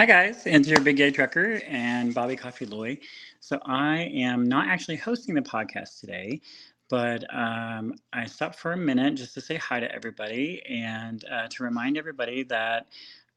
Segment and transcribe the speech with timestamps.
[0.00, 0.46] Hi, guys.
[0.46, 2.96] Your Big Gay Trucker and Bobby Coffee Loy.
[3.40, 6.40] So, I am not actually hosting the podcast today,
[6.88, 11.48] but um, I stopped for a minute just to say hi to everybody and uh,
[11.50, 12.86] to remind everybody that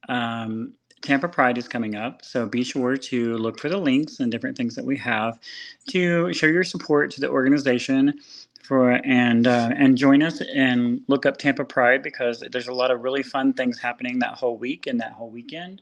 [0.08, 2.24] um, Tampa Pride is coming up.
[2.24, 5.42] So, be sure to look for the links and different things that we have
[5.90, 8.22] to show your support to the organization
[8.64, 12.90] for and uh, and join us and look up Tampa Pride because there's a lot
[12.90, 15.82] of really fun things happening that whole week and that whole weekend.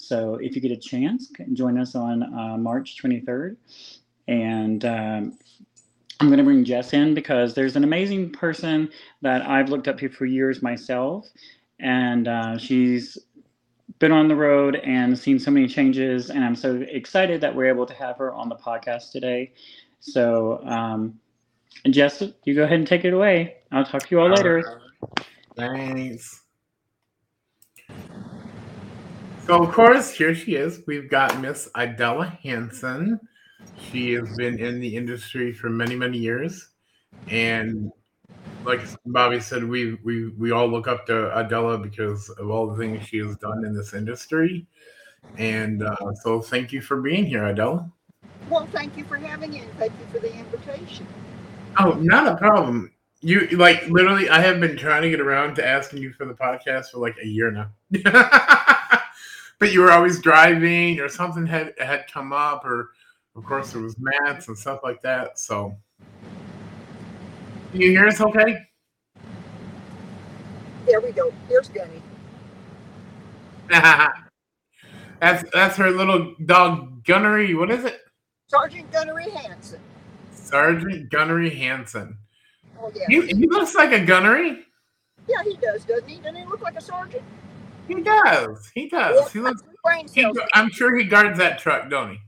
[0.00, 3.56] So if you get a chance, join us on uh, March 23rd.
[4.28, 5.38] And um,
[6.20, 8.90] I'm going to bring Jess in because there's an amazing person
[9.22, 11.26] that I've looked up to for years myself.
[11.78, 13.18] And uh, she's
[13.98, 16.30] been on the road and seen so many changes.
[16.30, 19.52] And I'm so excited that we're able to have her on the podcast today.
[20.00, 21.18] So, um,
[21.88, 23.56] Jess, you go ahead and take it away.
[23.72, 24.82] I'll talk to you all later.
[25.56, 26.42] Thanks.
[29.50, 30.80] So, of course, here she is.
[30.86, 33.18] We've got Miss Idella Hanson.
[33.80, 36.68] She has been in the industry for many, many years.
[37.26, 37.90] And
[38.64, 42.76] like Bobby said, we, we, we all look up to Idella because of all the
[42.76, 44.68] things she has done in this industry.
[45.36, 47.90] And uh, so, thank you for being here, Idella.
[48.48, 49.68] Well, thank you for having it.
[49.80, 51.08] Thank you for the invitation.
[51.80, 52.92] Oh, not a problem.
[53.20, 56.34] You like literally, I have been trying to get around to asking you for the
[56.34, 57.70] podcast for like a year now.
[59.60, 62.90] but you were always driving or something had had come up or
[63.36, 65.76] of course there was MATS and stuff like that so.
[67.70, 68.66] Can you hear us okay?
[70.86, 71.32] There we go.
[71.48, 72.02] Here's gunny
[75.20, 77.54] that's that's her little dog gunnery.
[77.54, 78.00] What is it?
[78.48, 79.80] Sergeant gunnery hanson
[80.32, 82.18] sergeant gunnery hanson
[82.80, 83.04] oh yeah.
[83.08, 84.64] He, he looks like a gunnery?
[85.28, 86.16] Yeah he does doesn't he?
[86.16, 87.22] Doesn't he look like a sergeant
[87.96, 88.70] he does.
[88.74, 89.32] He does.
[89.32, 89.62] He looks.
[90.12, 92.18] He, I'm sure he guards that truck, don't he?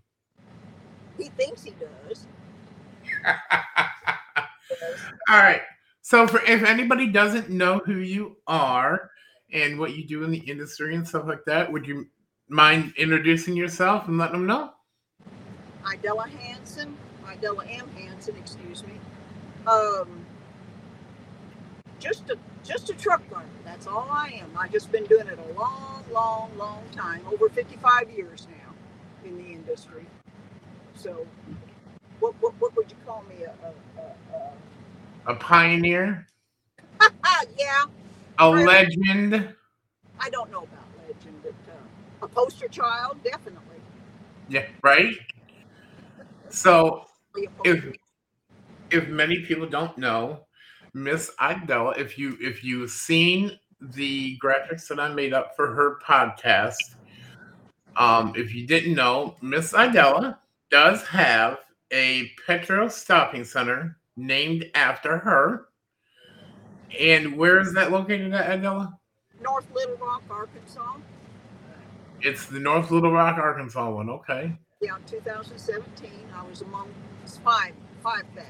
[1.25, 2.27] He thinks he does.
[5.29, 5.63] All right.
[6.03, 9.11] So, for if anybody doesn't know who you are
[9.53, 12.07] and what you do in the industry and stuff like that, would you
[12.49, 14.73] mind introducing yourself and letting them know?
[15.87, 16.97] Idella Hanson,
[17.27, 17.89] Idella M.
[17.97, 18.95] Hanson, excuse me.
[19.67, 20.22] Um,
[22.03, 23.47] just a just a truck driver.
[23.65, 24.51] That's all I am.
[24.59, 28.75] I've just been doing it a long, long, long time, over 55 years now
[29.25, 30.07] in the industry.
[30.95, 31.27] So,
[32.21, 33.45] what what, what would you call me?
[33.45, 36.27] A a, a, a pioneer?
[37.59, 37.85] yeah.
[38.39, 39.55] A legend?
[40.19, 43.77] I don't know about legend, but uh, a poster child, definitely.
[44.49, 45.15] Yeah, right.
[46.51, 47.07] So,
[47.65, 47.85] if
[48.91, 50.47] if many people don't know,
[50.95, 55.99] Miss Idella, if you if you've seen the graphics that I made up for her
[56.07, 56.95] podcast,
[57.97, 60.39] um, if you didn't know, Miss Idella
[60.71, 61.59] does have
[61.93, 65.69] a Petro stopping center named after her.
[66.99, 68.99] And where is that located at, Idella?
[69.41, 70.97] North Little Rock, Arkansas.
[72.21, 74.11] It's the North Little Rock, Arkansas one.
[74.11, 74.57] Okay.
[74.81, 76.11] Yeah, 2017.
[76.35, 76.89] I was among
[77.45, 77.73] five,
[78.03, 78.49] five bags.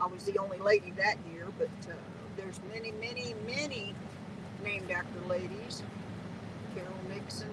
[0.00, 1.94] I was the only lady that year, but uh,
[2.36, 3.94] there's many, many, many
[4.62, 5.82] named after ladies.
[6.74, 7.50] Carol Nixon,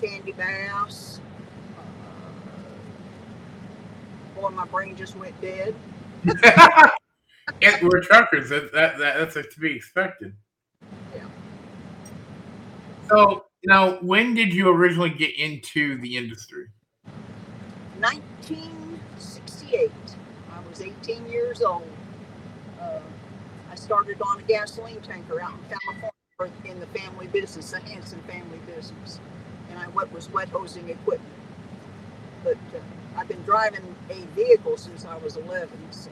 [0.00, 1.20] Candy Bass.
[1.78, 1.82] Uh,
[4.40, 5.74] boy, my brain just went dead.
[7.60, 8.48] yeah, we're truckers.
[8.48, 10.34] That, that, that, that's to be expected.
[11.14, 11.24] Yeah.
[13.08, 16.66] So now, when did you originally get into the industry?
[18.00, 20.11] 1968 was
[20.82, 21.88] 18 years old.
[22.80, 23.00] Uh,
[23.70, 26.12] I started on a gasoline tanker out in California
[26.64, 29.20] in the family business, the Hanson family business,
[29.70, 31.32] and I was wet hosing equipment.
[32.42, 32.80] But uh,
[33.16, 36.10] I've been driving a vehicle since I was 11, so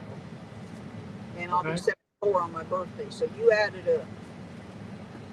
[1.37, 1.73] and I'll okay.
[1.73, 3.07] be 74 on my birthday.
[3.09, 4.05] So you added up.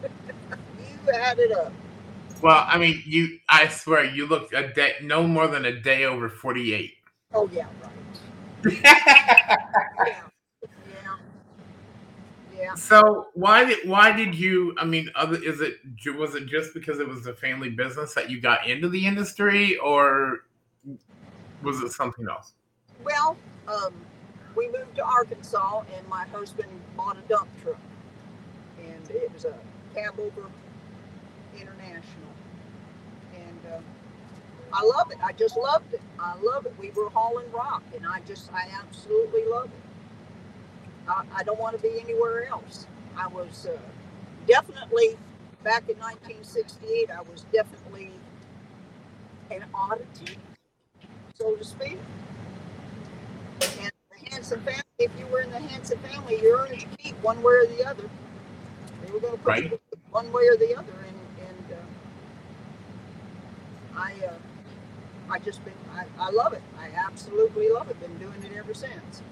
[1.07, 1.73] you added up.
[2.43, 3.39] Well, I mean, you.
[3.49, 6.95] I swear, you look a day, no more than a day over 48.
[7.35, 7.98] Oh yeah, right
[8.65, 9.57] yeah.
[12.57, 12.75] Yeah.
[12.75, 14.75] So why did why did you?
[14.79, 15.79] I mean, other is it
[16.17, 19.77] was it just because it was a family business that you got into the industry,
[19.79, 20.41] or
[21.63, 22.55] was it something else?
[23.05, 23.37] Well,
[23.69, 23.95] um,
[24.57, 27.79] we moved to Arkansas, and my husband bought a dump truck,
[28.79, 29.55] and it was a
[29.95, 30.49] cab over
[31.55, 32.33] international,
[33.35, 33.61] and.
[33.73, 33.81] Uh,
[34.73, 35.19] I love it.
[35.25, 36.01] I just loved it.
[36.21, 36.75] I love it.
[36.81, 39.95] We were hauling rock, and I just, I absolutely love it.
[41.09, 42.87] I, I don't want to be anywhere else.
[43.17, 43.77] I was uh,
[44.47, 45.17] definitely
[45.65, 48.11] back in 1968, I was definitely
[49.51, 50.37] an oddity,
[51.37, 51.99] so to speak.
[53.81, 57.23] And the Hanson family, if you were in the Hanson family, you earned your keep
[57.23, 58.11] one way or the other.
[59.05, 59.65] They were going to put Right.
[59.65, 59.71] you
[60.11, 62.09] one way or the other, and and uh,
[64.01, 64.35] I uh,
[65.31, 66.63] I just been I, I love it.
[66.79, 68.01] I absolutely love it.
[68.01, 69.23] Been doing it ever since.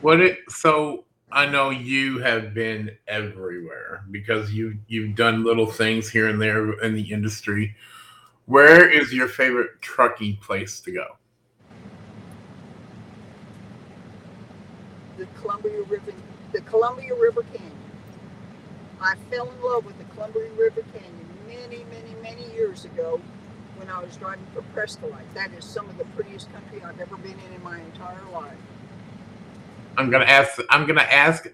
[0.00, 6.08] What it so I know you have been everywhere because you you've done little things
[6.10, 7.74] here and there in the industry.
[8.46, 11.04] Where is your favorite trucking place to go?
[15.16, 16.12] the Columbia River,
[16.52, 17.72] the Columbia River Canyon.
[19.00, 23.20] I fell in love with the Columbia River Canyon many, many, many years ago
[23.84, 25.34] when I was driving for Prescolite.
[25.34, 28.56] That is some of the prettiest country I've ever been in in my entire life.
[29.96, 30.58] I'm gonna ask.
[30.70, 31.46] I'm gonna ask.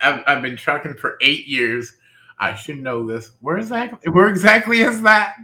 [0.00, 1.92] I've, I've been trucking for eight years.
[2.38, 3.32] I should know this.
[3.40, 4.10] Where exactly?
[4.10, 5.36] Where exactly is that?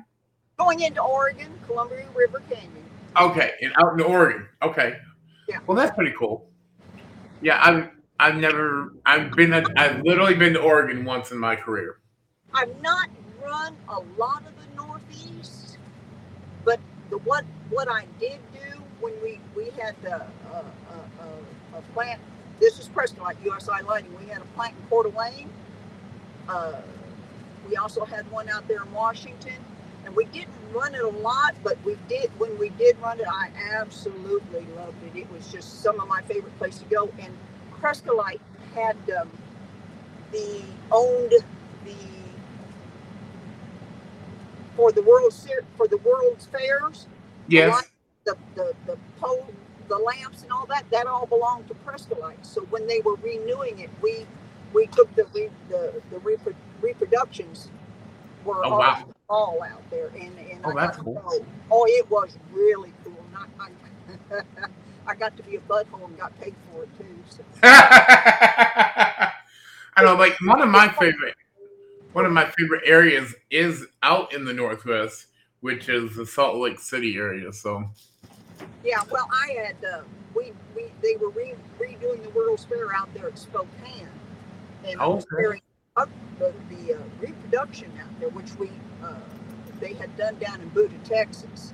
[0.58, 2.84] Going into Oregon, Columbia River Canyon.
[3.20, 4.48] Okay, and out in Oregon.
[4.62, 4.96] Okay.
[5.48, 5.58] Yeah.
[5.66, 6.50] Well, that's pretty cool.
[7.40, 12.00] Yeah, I've I've never I've been I've literally been to Oregon once in my career.
[12.52, 13.08] I've not
[13.42, 15.77] run a lot of the Northeast,
[16.64, 20.62] but the what what I did do when we we had the uh, uh,
[21.20, 22.20] uh, a plant.
[22.60, 24.16] This is Prescott USI Lighting.
[24.18, 25.48] We had a plant in Coeur d'Alene.
[26.48, 26.80] Uh,
[27.68, 29.54] we also had one out there in Washington,
[30.04, 33.26] and we didn't run it a lot, but we did when we did run it.
[33.28, 35.18] I absolutely loved it.
[35.18, 37.10] It was just some of my favorite place to go.
[37.20, 37.32] And
[37.80, 38.40] Prescolite
[38.74, 39.30] had um,
[40.32, 41.32] the owned
[41.84, 41.94] the
[44.78, 47.08] for the world Ser- for the world's fairs.
[47.48, 47.82] Yes.
[48.24, 49.44] The the the pole,
[49.88, 52.46] the lamps, and all that that all belonged to Prescolite.
[52.46, 54.24] So when they were renewing it, we
[54.72, 57.70] we took the re, the the repro- reproductions
[58.44, 59.04] were Oh, all, wow.
[59.28, 61.14] all out there, and and Oh, I that's cool.
[61.14, 61.44] go.
[61.72, 63.16] Oh, it was really cool.
[63.32, 63.70] Not I,
[65.08, 67.06] I got to be a butthole and got paid for it too.
[67.30, 67.42] So.
[67.62, 69.32] I
[70.04, 71.34] know, like one of my favorite,
[72.12, 75.26] one of my favorite areas is out in the Northwest,
[75.60, 77.52] which is the Salt Lake City area.
[77.52, 77.88] So,
[78.84, 80.02] Yeah, well, I had uh,
[80.34, 84.08] we we they were re- redoing the World's Fair out there at Spokane,
[84.84, 85.42] and I was Okay.
[85.42, 85.62] carrying
[85.96, 88.70] up the, the uh, reproduction out there, which we
[89.02, 89.14] uh,
[89.80, 91.72] they had done down in Buda, Texas,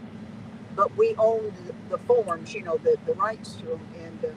[0.75, 4.29] but we owned the, the forms, you know, the the rights to them, and uh,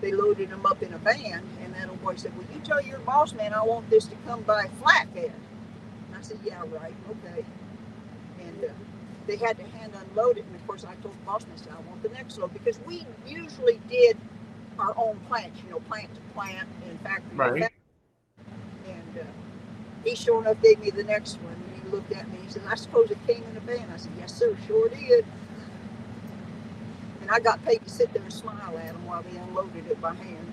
[0.00, 2.80] they loaded them up in a van, and that old boy said, "Well, you tell
[2.82, 6.94] your boss man I want this to come by flatbed." And I said, "Yeah, right,
[7.10, 7.44] okay,"
[8.40, 8.64] and.
[8.64, 8.68] Uh,
[9.26, 10.44] they had to hand unload it.
[10.46, 12.52] And of course, I told the boss man, I said, I want the next load
[12.52, 14.16] because we usually did
[14.78, 17.60] our own plants, you know, plant to plant and factory to Right.
[17.62, 17.78] factory.
[18.88, 19.24] And uh,
[20.04, 21.54] he sure enough gave me the next one.
[21.54, 22.38] And he looked at me.
[22.44, 23.88] He said, I suppose it came in a van.
[23.92, 25.24] I said, Yes, sir, sure did.
[27.30, 30.14] I got paid to sit there and smile at them while they unloaded it by
[30.14, 30.52] hand.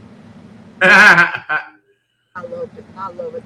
[0.82, 2.86] I loved it.
[2.96, 3.44] I love it.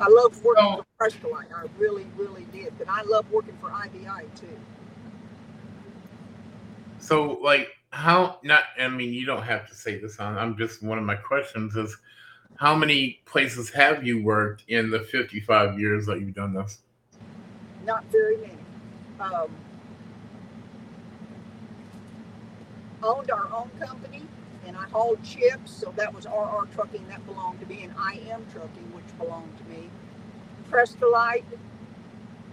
[0.00, 1.52] I love working So- for Prescolite.
[1.54, 2.76] I really, really did.
[2.78, 4.48] But I love working for IBI too.
[6.98, 8.62] so like how not?
[8.80, 10.36] I mean, you don't have to say this on.
[10.36, 11.96] I'm just one of my questions is,
[12.56, 16.78] how many places have you worked in the 55 years that you've done this?
[17.84, 18.56] Not very many.
[19.20, 19.48] Um,
[23.04, 24.22] owned our own company,
[24.66, 28.44] and I hauled chips, so that was RR Trucking that belonged to me, and IM
[28.52, 29.88] Trucking, which belonged to me.
[30.70, 31.44] Prescolite,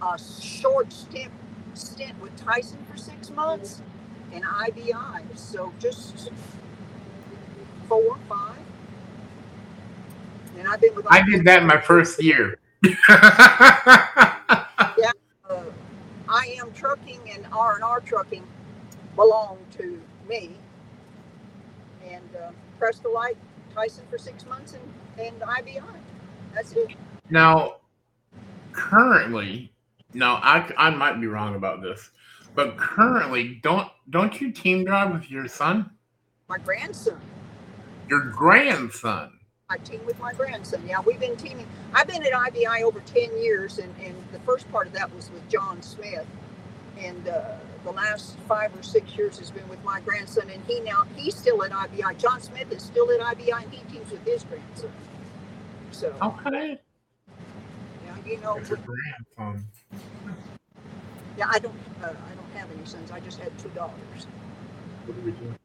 [0.02, 1.32] a short stint
[1.74, 3.82] stint with Tyson for six months,
[4.32, 5.22] and IBI.
[5.34, 6.30] So just
[7.88, 8.58] four, five.
[10.58, 11.06] And I've been with.
[11.10, 12.58] I did that in my first year.
[13.08, 13.54] uh,
[16.28, 18.44] I am trucking and R and R trucking
[19.14, 20.56] belong to me.
[22.06, 22.50] And uh,
[23.12, 23.36] light.
[23.74, 25.80] Tyson for six months, and and IBI.
[26.54, 26.90] That's it.
[27.30, 27.76] Now,
[28.72, 29.72] currently,
[30.14, 32.10] now I, I might be wrong about this,
[32.54, 35.90] but currently, don't don't you team drive with your son,
[36.48, 37.20] My grandson.
[38.08, 39.32] your grandson?
[39.70, 40.82] I team with my grandson.
[40.86, 41.66] Yeah, we've been teaming.
[41.94, 45.30] I've been at IBI over 10 years, and, and the first part of that was
[45.30, 46.26] with John Smith.
[46.98, 50.80] And uh, the last five or six years has been with my grandson, and he
[50.80, 52.16] now, he's still at IBI.
[52.18, 54.92] John Smith is still at IBI, and he teams with his grandson.
[55.90, 56.80] So, Okay,
[58.06, 58.78] yeah, you know, That's your
[59.36, 59.66] grandson.
[61.36, 63.10] yeah, I don't, uh, I don't have any sons.
[63.10, 64.26] I just had two daughters.
[65.06, 65.58] What are we doing?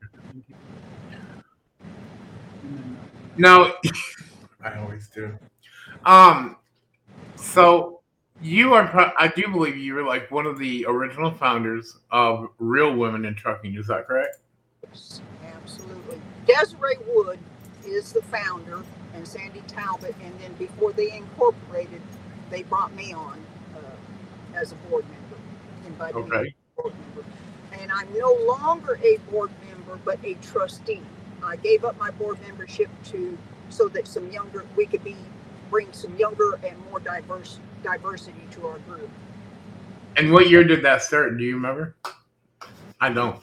[3.37, 3.73] No,
[4.63, 5.37] I always do.
[6.05, 6.57] Um,
[7.35, 7.96] So
[8.41, 12.49] you are, pro- I do believe you were like one of the original founders of
[12.59, 13.75] Real Women in Trucking.
[13.75, 14.37] Is that correct?
[15.43, 16.21] Absolutely.
[16.45, 17.39] Desiree Wood
[17.85, 18.83] is the founder,
[19.15, 20.15] and Sandy Talbot.
[20.21, 22.01] And then before they incorporated,
[22.49, 23.43] they brought me on
[23.75, 25.35] uh, as a board member.
[25.87, 26.55] Invited me to Okay.
[26.77, 27.29] board member.
[27.79, 31.01] And I'm no longer a board member, but a trustee.
[31.43, 33.37] I gave up my board membership to
[33.69, 35.15] so that some younger we could be
[35.69, 39.09] bring some younger and more diverse diversity to our group.
[40.15, 41.37] And what year did that start?
[41.37, 41.95] Do you remember?
[42.99, 43.39] I don't.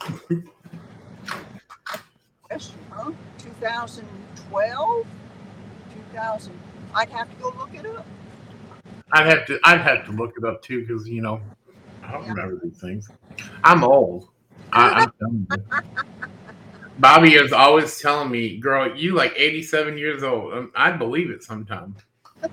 [2.43, 3.11] Question, huh?
[3.39, 5.07] 2012,
[6.11, 6.59] 2000.
[6.93, 8.05] I'd have to go look it up.
[9.11, 9.59] I'd have to.
[9.63, 11.39] I'd have to look it up too because you know
[12.03, 12.29] I don't Yeah.
[12.33, 13.09] remember these things.
[13.63, 14.29] I'm old.
[14.73, 15.47] I, I'm telling.
[16.97, 21.43] Bobby is always telling me, "Girl, you like 87 years old." Um, I believe it
[21.43, 21.97] sometimes.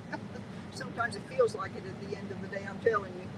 [1.02, 2.64] Sometimes it feels like it at the end of the day.
[2.68, 3.28] I'm telling you.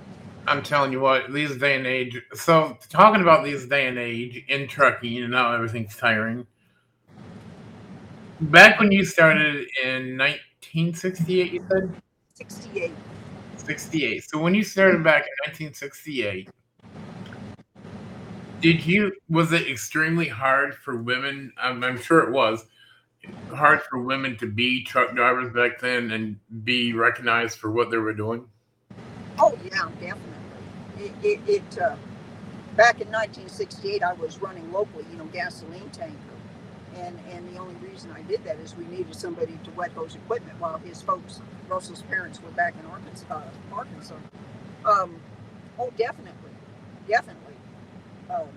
[0.47, 2.21] I'm telling you what, these day and age.
[2.35, 6.47] So talking about these day and age in trucking and now everything's tiring.
[8.42, 12.02] Back when you started in 1968, you said
[12.35, 12.92] 68.
[13.56, 14.25] 68.
[14.25, 16.50] So when you started back in 1968,
[18.61, 21.50] did you was it extremely hard for women?
[21.56, 22.66] I'm, I'm sure it was
[23.52, 27.97] hard for women to be truck drivers back then and be recognized for what they
[27.97, 28.47] were doing.
[29.38, 30.33] Oh yeah, definitely.
[30.99, 31.97] It, it, it uh,
[32.76, 36.16] back in 1968, I was running locally, you know, gasoline tanker,
[36.97, 40.14] and and the only reason I did that is we needed somebody to wet hose
[40.14, 43.43] equipment while his folks, Russell's parents, were back in Arkansas.
[43.73, 44.14] Arkansas.
[44.85, 45.16] Um,
[45.78, 46.50] oh, definitely,
[47.09, 47.54] definitely.
[48.31, 48.49] Um,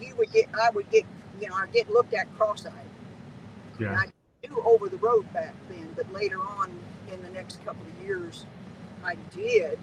[0.00, 1.04] you would get, I would get,
[1.40, 2.72] you know, I get looked at cross-eyed.
[3.78, 3.96] Yeah.
[3.98, 4.06] I
[4.46, 6.70] knew over the road back then, but later on
[7.12, 8.46] in the next couple of years,
[9.04, 9.78] I did.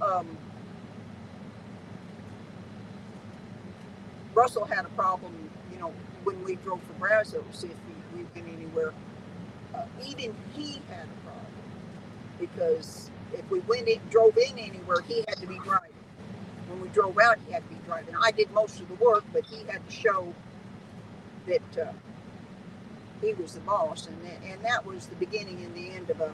[0.00, 0.26] Um,
[4.34, 5.32] Russell had a problem,
[5.72, 5.92] you know,
[6.24, 8.92] when we drove for Brazos, if we, we went anywhere.
[9.74, 11.46] Uh, even he had a problem
[12.38, 15.90] because if we went in, drove in anywhere, he had to be driving.
[16.68, 18.14] When we drove out, he had to be driving.
[18.22, 20.34] I did most of the work, but he had to show
[21.46, 21.92] that uh,
[23.20, 26.20] he was the boss, and that, and that was the beginning and the end of
[26.20, 26.32] a,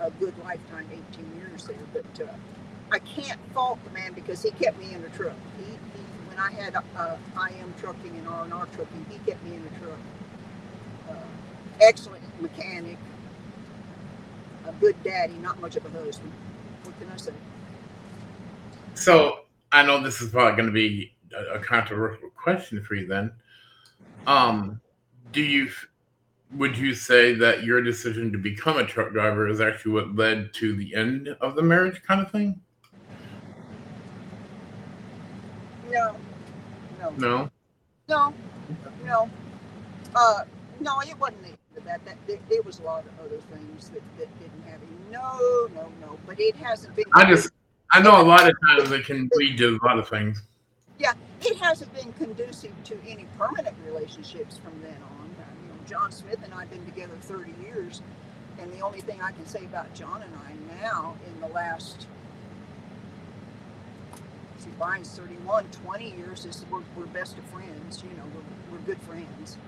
[0.00, 1.76] a good lifetime, 18 years there.
[1.92, 2.32] But uh,
[2.90, 5.36] I can't fault the man because he kept me in the truck.
[5.58, 7.16] He, he when I had uh,
[7.48, 9.98] IM trucking and R&R trucking, he kept me in the truck.
[11.08, 11.14] Uh,
[11.80, 12.98] excellent mechanic,
[14.66, 16.32] a good daddy, not much of a husband.
[16.82, 17.32] What can I say?
[18.94, 21.14] So I know this is probably going to be
[21.52, 23.06] a, controversial question for you.
[23.06, 23.32] Then,
[24.26, 24.80] um,
[25.34, 25.68] do you
[26.56, 30.54] would you say that your decision to become a truck driver is actually what led
[30.54, 32.60] to the end of the marriage, kind of thing?
[35.90, 36.16] No,
[37.00, 37.50] no, No.
[38.08, 38.34] no,
[39.04, 39.30] no.
[40.14, 40.44] Uh,
[40.80, 42.04] no, it wasn't the that.
[42.04, 44.88] That there, there was a lot of other things that, that didn't have it.
[45.10, 46.18] No, no, no.
[46.26, 47.04] But it hasn't been.
[47.14, 47.50] I just
[47.90, 50.42] I know a lot of times it can lead to a lot of things.
[50.98, 55.23] Yeah, it hasn't been conducive to any permanent relationships from then on.
[55.86, 58.02] John Smith and I've been together 30 years,
[58.58, 62.06] and the only thing I can say about John and I now in the last,
[64.58, 68.02] see, Brian's 31, 20 years is we're, we're best of friends.
[68.02, 69.58] You know, we're, we're good friends.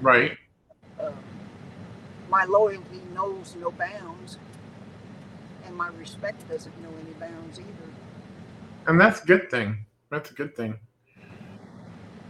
[0.00, 0.36] Right.
[0.98, 1.12] Uh,
[2.30, 4.38] my loyalty knows no bounds,
[5.64, 7.70] and my respect doesn't know any bounds either.
[8.86, 9.84] And that's a good thing.
[10.10, 10.78] That's a good thing.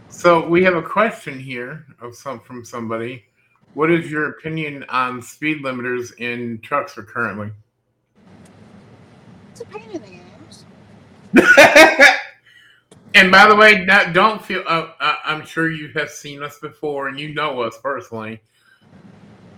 [0.09, 3.23] So we have a question here of some from somebody.
[3.77, 7.51] What is your opinion on speed limiters in trucks for currently?
[9.51, 12.15] It's a pain in the ass.
[13.13, 14.63] and by the way, now, don't feel.
[14.65, 18.41] Uh, I- I'm sure you have seen us before, and you know us personally.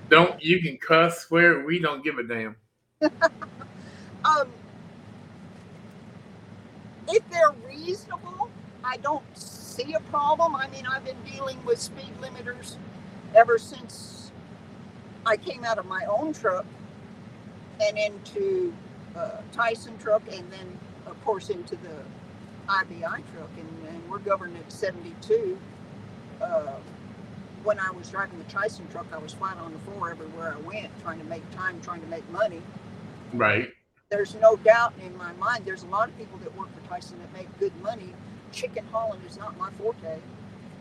[0.09, 2.57] Don't you can cuss, swear, we don't give a damn.
[4.25, 4.49] Um,
[7.07, 8.49] if they're reasonable,
[8.83, 10.57] I don't see a problem.
[10.57, 12.75] I mean, I've been dealing with speed limiters
[13.36, 14.31] ever since
[15.25, 16.65] I came out of my own truck
[17.81, 18.74] and into
[19.15, 21.95] uh, Tyson truck, and then of course into the
[22.69, 23.01] IBI
[23.33, 25.57] truck, and, and we're governed at 72.
[26.41, 26.74] Uh,
[27.63, 30.62] when I was driving the Tyson truck, I was flat on the floor everywhere I
[30.62, 32.62] went, trying to make time, trying to make money
[33.33, 33.69] Right.
[34.09, 37.19] there's no doubt in my mind there's a lot of people that work for Tyson
[37.19, 38.13] that make good money.
[38.51, 40.19] Chicken hauling is not my forte.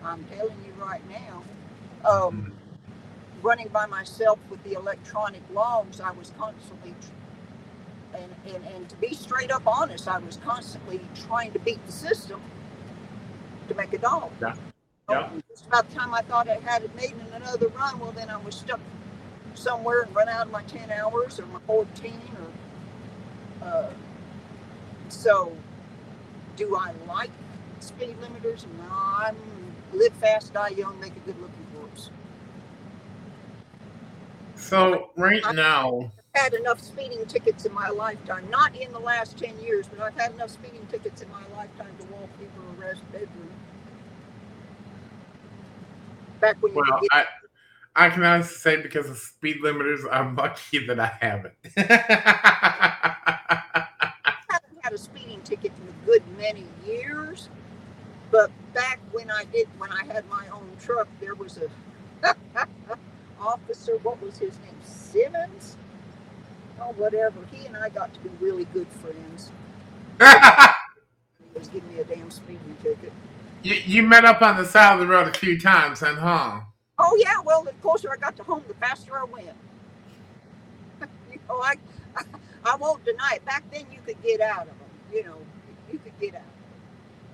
[0.04, 1.42] I'm telling you right now.
[2.04, 2.52] Um,
[3.42, 6.94] running by myself with the electronic logs, I was constantly
[8.14, 11.92] and, and, and to be straight up honest, I was constantly trying to beat the
[11.92, 12.40] system
[13.68, 14.30] to make a dollar.
[14.40, 14.54] Yeah.
[15.10, 15.30] Yeah.
[15.48, 18.28] Just about the time I thought I had it made in another run, well, then
[18.28, 18.80] I was stuck
[19.54, 22.20] somewhere and run out of my 10 hours or my 14
[23.62, 23.90] or uh,
[25.08, 25.52] so
[26.56, 27.30] do I like
[27.80, 28.64] speed limiters?
[28.78, 29.36] No, I'm
[29.92, 31.66] live fast, die young, make a good looking
[34.68, 39.38] So right now, I've had enough speeding tickets in my lifetime, not in the last
[39.38, 43.00] 10 years, but I've had enough speeding tickets in my lifetime to walk people arrest
[43.10, 43.48] bedroom.
[46.40, 47.24] Back when you well, I
[47.96, 51.54] I can honestly say because of speed limiters, I'm lucky that I haven't.
[51.78, 53.86] I
[54.50, 57.48] haven't had a speeding ticket in a good many years.
[58.30, 61.58] But back when I did, when I had my own truck, there was
[62.22, 62.22] a
[63.40, 63.98] officer.
[63.98, 64.76] What was his name?
[64.84, 65.76] Simmons.
[66.80, 67.40] Oh, whatever.
[67.52, 69.50] He and I got to be really good friends.
[71.54, 73.12] He was giving me a damn speeding ticket.
[73.62, 76.60] you, you met up on the side of the road a few times, then, huh?
[76.98, 77.40] Oh yeah.
[77.44, 79.48] Well, the closer I got to home, the faster I went.
[81.32, 81.74] you know, I,
[82.16, 82.22] I
[82.64, 83.44] I won't deny it.
[83.44, 84.90] Back then, you could get out of them.
[85.12, 85.38] You know,
[85.92, 86.42] you could get out.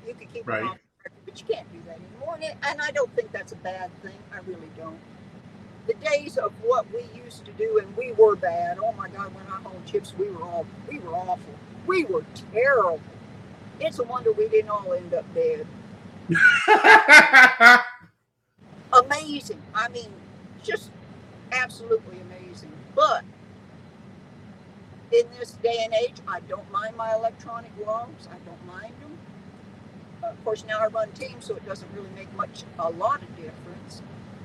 [0.07, 0.61] You could keep Right.
[0.61, 2.39] them off the record, but you can't do that anymore.
[2.43, 4.19] And, and I don't think that's a bad thing.
[4.33, 4.99] I really don't.
[5.87, 8.79] The days of what we used to do, and we were bad.
[8.83, 11.55] Oh my God, when I hauled chips, we were all we were awful.
[11.87, 13.01] We were terrible.
[13.81, 15.67] It's a wonder we didn't all end up dead.
[18.93, 19.61] amazing.
[19.75, 20.11] I mean,
[20.63, 20.91] just
[21.53, 22.73] absolutely amazing.
[22.95, 23.25] But
[25.13, 28.29] in this day and age, I don't mind my electronic logs.
[28.29, 29.19] I don't mind them.
[30.23, 33.23] Uh, of course, now I run teams, so it doesn't really make much, a lot
[33.23, 34.03] of difference.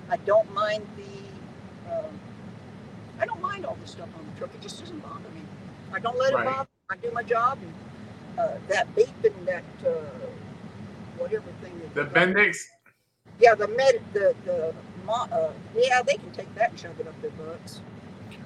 [0.09, 2.19] I don't mind the, um,
[3.19, 4.53] I don't mind all the stuff on the truck.
[4.53, 5.41] It just doesn't bother me.
[5.93, 6.47] I don't let Right.
[6.47, 6.69] it bother.
[6.89, 9.91] I do my job, and uh, that beep and that uh,
[11.17, 11.79] whatever thing.
[11.93, 12.57] that the Bendix.
[13.39, 14.73] yeah, the med, the the
[15.07, 17.81] uh, yeah, they can take that and shove it up their butts.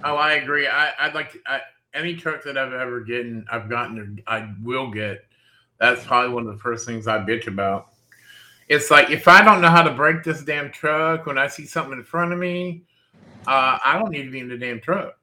[0.04, 0.67] Oh, I agree.
[0.67, 1.62] I, I'd like to, I,
[1.93, 5.26] any truck that I've ever gotten, I've gotten, I will get.
[5.80, 7.92] That's probably one of the first things I bitch about.
[8.69, 11.65] It's like if I don't know how to break this damn truck when I see
[11.65, 12.84] something in front of me,
[13.47, 15.17] uh, I don't need to be in the damn truck.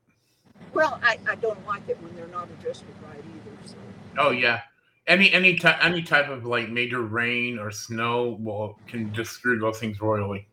[0.74, 3.68] Well, I, I don't like it when they're not adjusted right either.
[3.68, 3.74] So
[4.18, 4.60] Oh yeah,
[5.06, 9.58] any any type any type of like major rain or snow will can just screw
[9.58, 10.46] those things royally.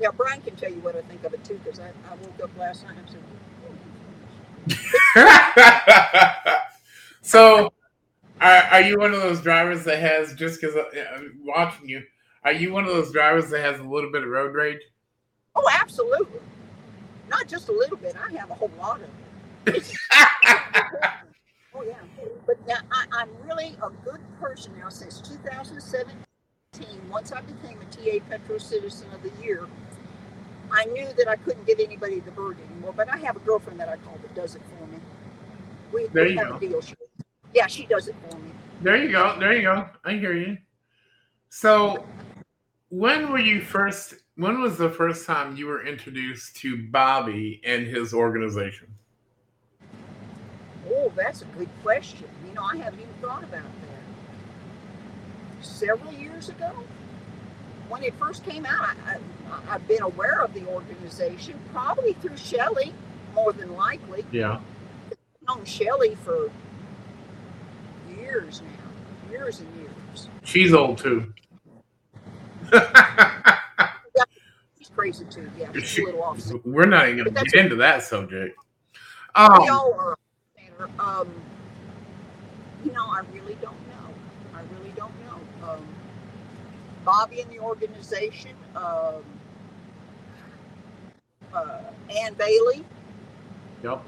[0.00, 2.40] yeah, Brian can tell you what I think of it too because I, I woke
[2.42, 3.22] up last night and said,
[7.22, 7.72] so,
[8.40, 12.02] are, are you one of those drivers that has just because uh, I'm watching you?
[12.44, 14.80] Are you one of those drivers that has a little bit of road rage?
[15.54, 16.40] "Oh, absolutely,
[17.28, 18.14] not just a little bit.
[18.16, 19.92] I have a whole lot of it."
[21.78, 21.94] Oh yeah,
[22.46, 26.16] but now I, I'm really a good person now since 2017.
[27.10, 29.66] Once I became a TA Petro Citizen of the Year,
[30.72, 32.94] I knew that I couldn't give anybody the bird anymore.
[32.96, 34.98] But I have a girlfriend that I call that does it for me.
[35.92, 36.56] We, There we you have go.
[36.56, 36.80] a deal.
[36.80, 36.94] She,
[37.56, 38.50] yeah, she does it for me.
[38.82, 39.34] There you go.
[39.40, 39.88] There you go.
[40.04, 40.58] I hear you.
[41.48, 42.04] So,
[42.90, 44.14] when were you first?
[44.36, 48.88] When was the first time you were introduced to Bobby and his organization?
[50.86, 52.28] Oh, that's a good question.
[52.46, 55.64] You know, I haven't even thought about that.
[55.64, 56.84] Several years ago,
[57.88, 59.16] when it first came out, I,
[59.50, 62.92] I, I've been aware of the organization probably through Shelley,
[63.34, 64.26] more than likely.
[64.30, 64.60] Yeah.
[65.10, 66.50] I've known Shelley for
[68.26, 70.28] years now, years and years.
[70.44, 71.32] She's old too.
[74.78, 75.50] She's crazy too.
[75.58, 76.40] Yeah, she's She- a little off.
[76.64, 78.56] We're not even gonna get into that subject.
[79.36, 80.16] We Um, all are.
[80.98, 81.28] Um,
[82.84, 84.14] you know, I really don't know.
[84.54, 85.68] I really don't know.
[85.70, 85.86] Um,
[87.04, 89.24] Bobby and the organization, um,
[91.54, 91.78] uh,
[92.14, 92.84] Ann Bailey.
[93.82, 94.02] yep.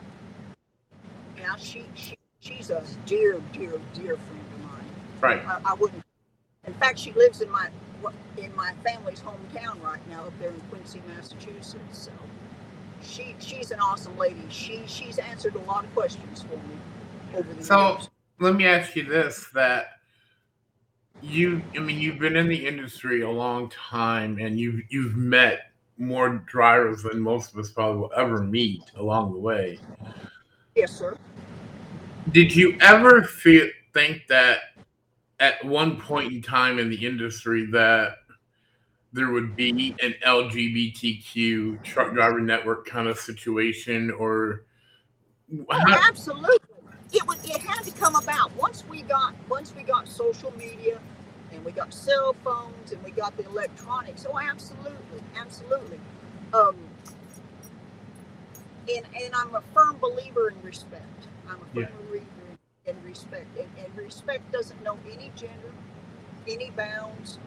[1.38, 2.17] Yeah, she, she
[2.48, 4.84] she's a dear, dear, dear friend of mine.
[5.20, 5.44] Right.
[5.46, 6.02] I, I wouldn't.
[6.66, 7.68] In fact, she lives in my
[8.36, 11.80] in my family's hometown right now, up there in Quincy, Massachusetts.
[11.92, 12.12] So
[13.02, 14.42] she she's an awesome lady.
[14.48, 16.78] She she's answered a lot of questions for me
[17.34, 18.10] over the So- years.
[18.40, 19.98] Let me ask you this: that
[21.20, 25.72] you, I mean, you've been in the industry a long time, and you've you've met
[25.96, 29.80] more drivers than most of us probably will ever meet along the way.
[30.76, 31.16] Yes, sir.
[32.32, 34.58] Did you ever feel think that
[35.40, 38.16] at one point in time in the industry that
[39.12, 44.64] there would be an LGBTQ truck driver network kind of situation, or
[45.70, 46.58] Oh, absolutely.
[47.12, 51.00] It was, it had to come about once we got once we got social media
[51.52, 54.26] and we got cell phones and we got the electronics.
[54.28, 55.98] Oh, absolutely, absolutely.
[56.52, 56.76] Um,
[58.94, 61.28] and and I'm a firm believer in respect.
[61.48, 61.88] I'm a firm Yeah.
[62.08, 62.26] believer
[62.86, 65.72] in, respect, and, and respect doesn't know any gender,
[66.46, 67.38] any bounds,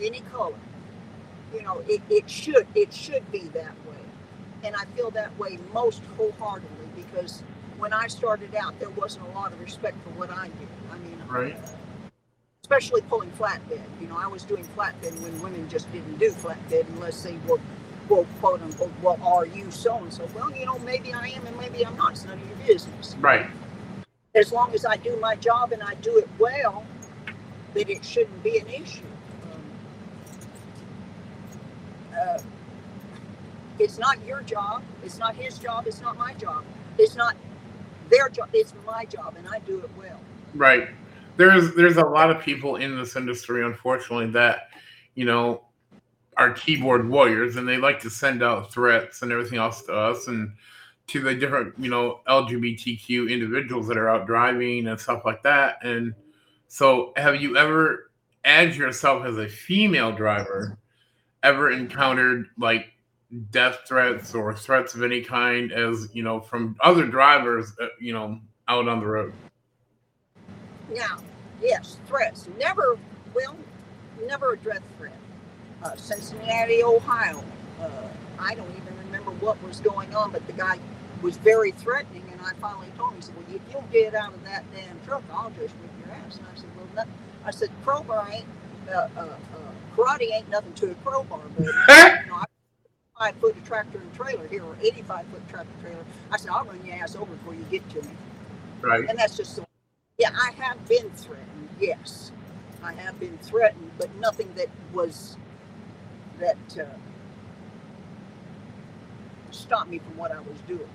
[0.00, 0.54] any color.
[1.54, 4.02] You know, it, it should it should be that way,
[4.64, 7.42] and I feel that way most wholeheartedly because
[7.78, 10.68] when I started out, there wasn't a lot of respect for what I did.
[10.92, 11.56] I mean, Right.
[12.62, 13.82] especially pulling flatbed.
[14.00, 17.60] You know, I was doing flatbed when women just didn't do flatbed unless they were,
[18.08, 20.28] well, quote unquote, well, are you so and so?
[20.34, 22.12] Well, you know, maybe I am and maybe I'm not.
[22.12, 23.16] It's none of your business.
[23.20, 23.46] Right.
[24.34, 26.84] As long as I do my job and I do it well,
[27.72, 29.02] then it shouldn't be an issue.
[29.44, 29.62] Um,
[32.18, 32.38] uh,
[33.78, 34.82] it's not your job.
[35.04, 35.86] It's not his job.
[35.86, 36.64] It's not my job.
[36.98, 37.36] It's not
[38.10, 38.50] their job.
[38.52, 40.20] It's my job, and I do it well.
[40.54, 40.88] Right.
[41.36, 44.68] There's there's a lot of people in this industry, unfortunately, that
[45.16, 45.63] you know
[46.36, 50.28] are keyboard warriors, and they like to send out threats and everything else to us
[50.28, 50.52] and
[51.06, 55.84] to the different you know LGBTQ individuals that are out driving and stuff like that.
[55.84, 56.14] And
[56.68, 58.10] so, have you ever,
[58.44, 60.78] as yourself as a female driver,
[61.42, 62.86] ever encountered like
[63.50, 68.12] death threats or threats of any kind, as you know, from other drivers, uh, you
[68.12, 69.32] know, out on the road?
[70.90, 71.18] Now,
[71.62, 72.48] yes, threats.
[72.58, 72.98] Never,
[73.34, 73.56] well,
[74.26, 75.16] never a death threat.
[75.84, 77.44] Uh, Cincinnati, Ohio.
[77.80, 78.08] Uh,
[78.40, 80.80] I don't even remember what was going on, but the guy
[81.22, 84.34] was very threatening, and I finally told him, he said, well, if you'll get out
[84.34, 86.38] of that damn truck, I'll just whip your ass.
[86.38, 87.06] And I said, well.
[87.46, 88.46] I said, crowbar ain't,
[88.90, 89.36] uh, uh, uh,
[89.96, 92.44] karate ain't nothing to a crowbar, but, you know, I
[93.18, 96.04] five foot tractor and trailer here, or 85 foot tractor trailer.
[96.32, 98.14] I said, I'll run your ass over before you get to me.
[98.82, 99.08] Right.
[99.08, 99.66] And that's just the
[100.18, 101.68] yeah, I have been threatened.
[101.80, 102.32] Yes,
[102.82, 105.36] I have been threatened, but nothing that was
[106.40, 106.84] that uh,
[109.50, 110.88] stopped me from what I was doing.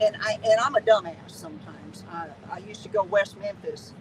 [0.00, 2.04] And I and I'm a dumbass sometimes.
[2.10, 3.92] I, I used to go West Memphis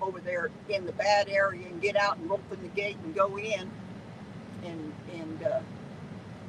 [0.00, 3.38] over there in the bad area and get out and open the gate and go
[3.38, 3.70] in,
[4.64, 5.60] and and uh,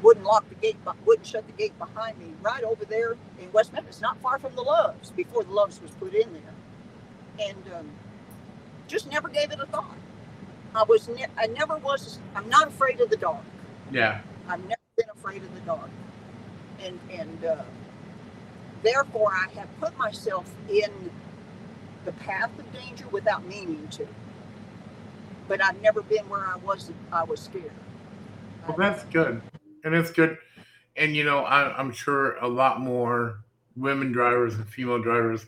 [0.01, 2.33] wouldn't lock the gate, wouldn't shut the gate behind me.
[2.41, 5.91] Right over there in West Memphis, not far from the Loves, before the Loves was
[5.91, 6.53] put in there
[7.39, 7.89] and um,
[8.87, 9.97] just never gave it a thought.
[10.75, 12.19] I was, ne- I never was.
[12.35, 13.43] I'm not afraid of the dark.
[13.91, 14.19] Yeah.
[14.47, 15.89] I've never been afraid of the dark,
[16.79, 17.63] and and uh,
[18.83, 20.91] therefore I have put myself in
[22.05, 24.07] the path of danger without meaning to.
[25.47, 26.91] But I've never been where I was.
[27.11, 27.71] I was scared.
[28.67, 29.41] Well, that's good,
[29.83, 30.37] and it's good,
[30.95, 33.39] and you know, I, I'm sure a lot more
[33.75, 35.45] women drivers and female drivers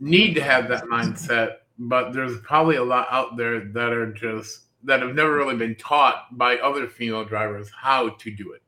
[0.00, 4.62] need to have that mindset, but there's probably a lot out there that are just
[4.84, 8.62] that have never really been taught by other female drivers how to do it.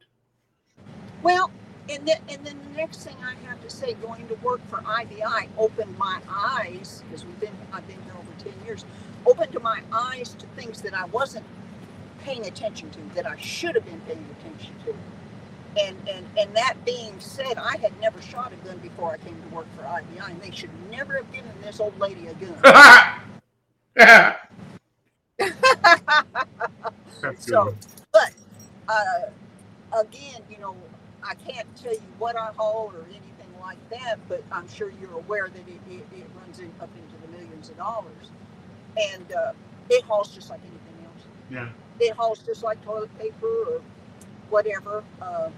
[1.23, 1.51] Well,
[1.89, 4.79] and then and then the next thing I have to say, going to work for
[4.79, 8.85] IBI opened my eyes because we've been I've been here over ten years,
[9.27, 11.47] opened to my eyes to things that I wasn't
[12.23, 14.95] paying attention to that I should have been paying attention to.
[15.79, 19.41] And and and that being said, I had never shot a gun before I came
[19.41, 22.57] to work for IBI, and they should never have given this old lady a gun.
[27.39, 27.75] So,
[28.13, 28.33] but
[28.89, 30.75] uh, again, you know,
[31.23, 33.31] I can't tell you what I haul or anything
[33.61, 37.27] like that, but I'm sure you're aware that it, it, it runs in, up into
[37.27, 38.31] the millions of dollars.
[38.97, 39.53] And uh,
[39.89, 41.25] it hauls just like anything else.
[41.51, 41.69] Yeah.
[42.01, 43.83] It hauls just like toilet paper or
[44.51, 45.05] whatever.
[45.21, 45.51] Uh,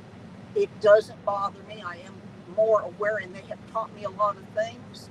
[0.55, 1.83] it doesn't bother me.
[1.85, 2.15] I am
[2.57, 5.09] more aware, and they have taught me a lot of things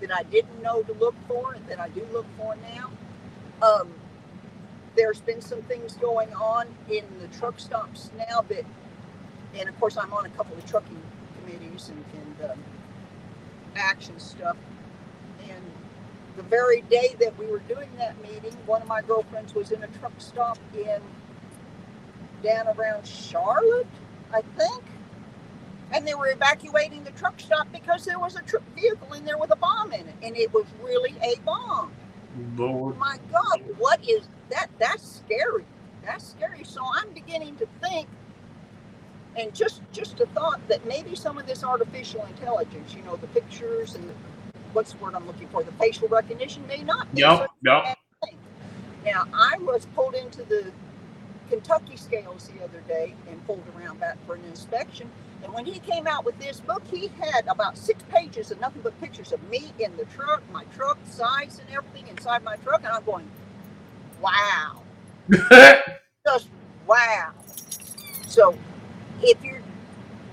[0.00, 2.90] that I didn't know to look for and that I do look for now.
[3.66, 3.92] Um,
[4.96, 8.64] there's been some things going on in the truck stops now that,
[9.54, 11.00] and of course, I'm on a couple of trucking
[11.40, 12.58] committees and, and um,
[13.76, 14.56] action stuff.
[15.48, 15.62] And
[16.36, 19.82] the very day that we were doing that meeting, one of my girlfriends was in
[19.82, 21.00] a truck stop in
[22.44, 23.86] down around Charlotte,
[24.32, 24.84] I think.
[25.92, 29.38] And they were evacuating the truck stop because there was a truck vehicle in there
[29.38, 31.92] with a bomb in it, and it was really a bomb
[32.56, 32.98] Lord.
[32.98, 34.68] my God, what is that?
[34.78, 35.64] That's scary.
[36.04, 36.64] That's scary.
[36.64, 38.08] So I'm beginning to think,
[39.36, 43.26] and just just a thought that maybe some of this artificial intelligence, you know, the
[43.28, 44.14] pictures and the,
[44.72, 47.12] what's the word I'm looking for, the facial recognition, may not.
[47.14, 47.46] be Yep.
[49.04, 50.72] Now I was pulled into the
[51.50, 55.10] Kentucky scales the other day and pulled around back for an inspection,
[55.42, 58.80] And when he came out with this book, he had about six pages of nothing
[58.82, 62.80] but pictures of me in the truck, my truck, size, and everything inside my truck.
[62.82, 63.28] And I'm going,
[64.22, 64.82] wow.
[66.26, 66.48] Just
[66.86, 67.32] wow.
[68.26, 68.56] So
[69.22, 69.62] if you're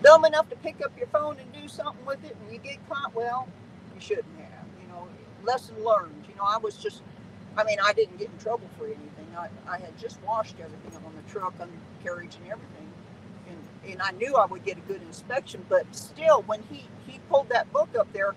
[0.01, 2.77] dumb enough to pick up your phone and do something with it and you get
[2.89, 3.49] caught, well,
[3.93, 4.65] you shouldn't have.
[4.81, 5.07] You know,
[5.43, 6.25] lesson learned.
[6.29, 7.01] You know, I was just,
[7.57, 9.20] I mean, I didn't get in trouble for anything.
[9.37, 11.71] I, I had just washed everything on the truck, and
[12.03, 12.91] carriage, and everything.
[13.47, 17.19] And, and I knew I would get a good inspection, but still, when he, he
[17.29, 18.35] pulled that book up there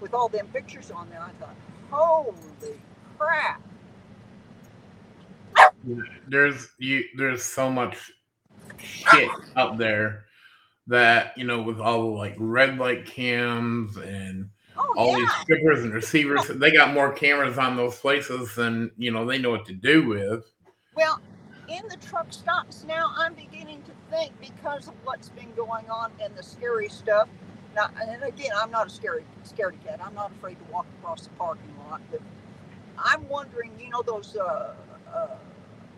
[0.00, 1.54] with all them pictures on there, I thought,
[1.90, 2.80] holy
[3.18, 3.62] crap.
[6.28, 7.04] There's you.
[7.16, 7.96] There's so much
[8.78, 10.24] shit up there
[10.88, 15.16] that you know with all the like red light cams and Oh, all yeah.
[15.18, 19.38] these strippers and receivers they got more cameras on those places than you know they
[19.38, 20.44] know what to do with
[20.94, 21.20] Well,
[21.68, 26.12] in the truck stops now, I'm beginning to think because of what's been going on
[26.22, 27.28] and the scary stuff.
[27.74, 30.00] Now, and again, I'm not a scary scaredy cat.
[30.02, 32.00] I'm not afraid to walk across the parking lot.
[32.10, 32.20] But
[32.98, 34.74] I'm wondering, you know, those uh,
[35.12, 35.28] uh,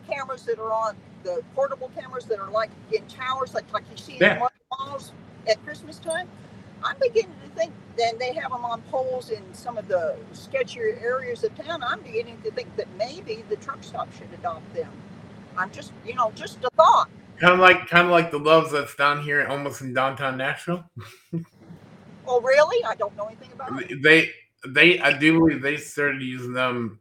[0.09, 3.97] cameras that are on the portable cameras that are like in towers, like like you
[3.97, 4.35] see Yeah.
[4.43, 5.13] in malls
[5.49, 6.29] at Christmas time.
[6.85, 11.03] I'm beginning to think then they have them on poles in some of the sketchier
[11.03, 11.83] areas of town.
[11.83, 14.91] I'm beginning to think that maybe the truck stop should adopt them.
[15.57, 17.09] I'm just, you know, just a thought.
[17.41, 20.85] kind of like kind of like the loves that's down here almost in downtown nashville
[22.27, 22.85] Oh, really?
[22.85, 24.03] I don't know anything about it.
[24.03, 24.31] they
[24.67, 26.99] they i do believe they started using them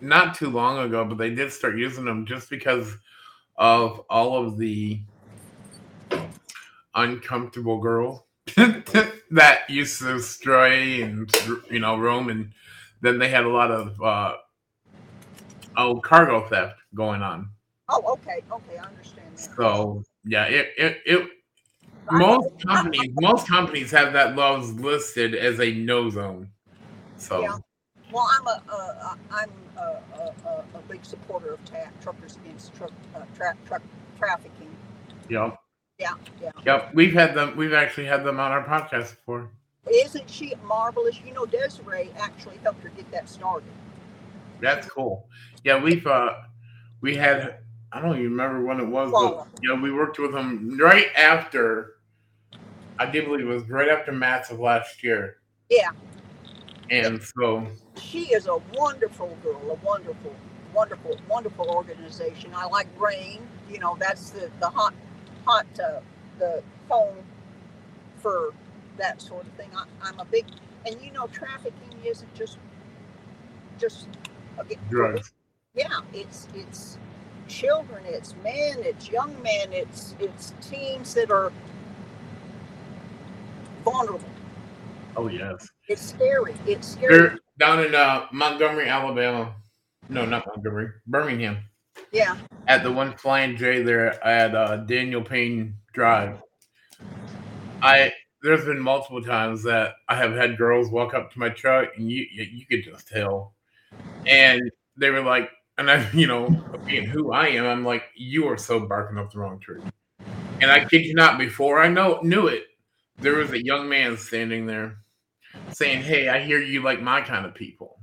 [0.00, 2.96] not too long ago but they did start using them just because
[3.56, 5.00] of all of the
[6.94, 8.22] uncomfortable girls
[9.30, 11.30] that used to stray and
[11.70, 12.52] you know roam and
[13.00, 14.34] then they had a lot of uh
[15.76, 17.48] oh cargo theft going on
[17.90, 19.50] Oh, okay, okay, I understand that.
[19.56, 21.28] so yeah it it, it
[22.10, 26.48] most companies most companies have that loves listed as a no zone
[27.16, 27.58] so Yeah.
[28.10, 32.90] Well, I'm a, uh, I'm a, a, a, big supporter of ta- truckers against truck,
[33.14, 33.82] uh, tra- truck
[34.18, 34.74] trafficking.
[35.28, 35.57] yep
[35.98, 36.50] Yeah, yeah.
[36.64, 39.50] yep we've had them we've actually had them on our podcast before
[39.90, 41.18] Isn't she marvelous?
[41.26, 43.68] You know, Desiree actually helped her get that started.
[44.60, 45.26] that's cool
[45.64, 46.34] yeah we've uh
[47.00, 47.58] we had
[47.92, 49.46] i don't even remember when it was but Paula.
[49.60, 51.94] you know we worked with them right after
[53.00, 55.90] i do believe it was right after MATS of last year Yeah.
[56.90, 57.66] and so
[58.00, 60.34] She is a wonderful girl, a wonderful,
[60.72, 62.52] wonderful, wonderful organization.
[62.54, 63.40] I like Rain.
[63.68, 64.94] You know, that's the the hot,
[65.48, 66.00] hot, uh,
[66.38, 67.16] the phone
[68.16, 68.52] for
[68.98, 69.70] that sort of thing.
[69.74, 70.44] I, I'm a big,
[70.86, 72.58] and you know, trafficking isn't just,
[73.78, 74.08] just
[74.58, 75.32] again, drugs
[75.74, 76.98] yeah, it's it's
[77.46, 81.52] children, it's men, it's young men, it's it's teens that are
[83.84, 84.28] vulnerable.
[85.16, 86.54] oh yes It's scary.
[86.66, 87.16] It's scary.
[87.16, 89.54] they're down in uh montgomery alabama
[90.08, 91.58] no not montgomery birmingham
[92.12, 92.36] Yeah.
[92.66, 96.40] at the one flying J there at uh, Daniel Payne Drive.
[97.82, 101.90] I there's been multiple times that I have had girls walk up to my truck
[101.96, 103.54] and you you, you could just tell,
[104.26, 104.60] and
[104.96, 106.48] they were like, and I you know
[106.86, 109.82] being who I am, I'm like, you are so barking up the wrong tree.
[110.60, 112.64] And I kid you not, before I know knew it,
[113.18, 114.98] there was a young man standing there
[115.72, 118.00] saying, "Hey, I hear you like my kind of people."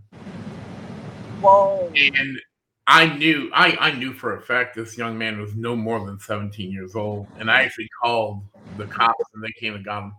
[1.41, 1.91] Whoa.
[1.94, 2.39] and
[2.88, 6.19] I knew I, I knew for a fact this young man was no more than
[6.19, 8.43] 17 years old, and I actually called
[8.78, 10.13] the cops and they came and got him.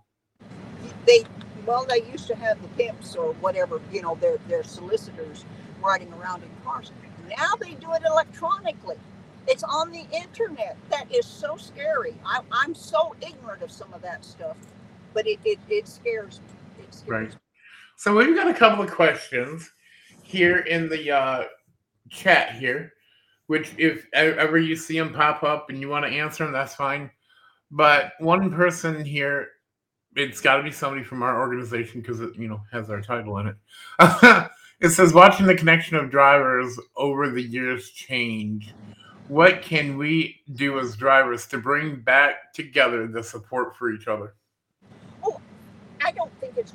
[1.07, 1.25] They
[1.65, 5.45] well, they used to have the pimps or whatever, you know, their their solicitors
[5.83, 6.91] riding around in cars.
[7.29, 8.97] Now they do it electronically.
[9.49, 10.77] It's on the internet.
[10.91, 12.15] That is so scary.
[12.25, 14.57] I, I'm so ignorant of some of that stuff,
[15.15, 16.85] but it it, it scares me.
[16.85, 17.31] It scares Right.
[17.31, 17.37] me.
[17.97, 19.71] So we've got a couple of questions
[20.23, 21.45] here in the uh,
[22.11, 22.93] chat here,
[23.47, 26.75] which if ever you see them pop up and you want to answer them, that's
[26.75, 27.11] fine.
[27.71, 29.49] But one person here,
[30.15, 33.39] it's got to be somebody from our organization because it you know has our title
[33.39, 33.57] in it.
[34.81, 38.75] it says watching the connection of drivers over the years change.
[39.29, 44.35] What can we do as drivers to bring back together the support for each other?
[45.25, 45.41] Oh,
[46.05, 46.73] I don't think it's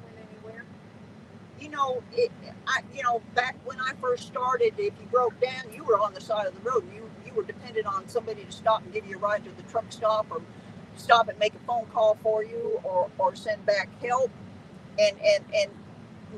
[1.72, 2.32] know, it.
[2.68, 6.14] I, you know, back when I first started, if you broke down, you were on
[6.14, 6.86] the side of the road.
[6.96, 9.64] You you were dependent on somebody to stop and give you a ride to the
[9.72, 10.42] truck stop, or
[10.98, 14.32] stop and make a phone call for you, or or send back help.
[15.00, 15.72] And and and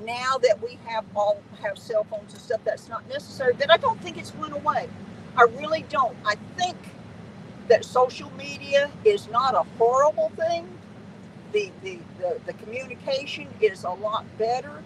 [0.06, 3.54] now that we have all have cell phones and stuff, that's not necessary.
[3.58, 4.89] But I don't think it's went away.
[5.38, 6.17] I really don't.
[6.26, 6.78] I think
[7.69, 10.69] that social media is not a horrible thing
[11.54, 14.84] the, the, the, the communication is a lot better.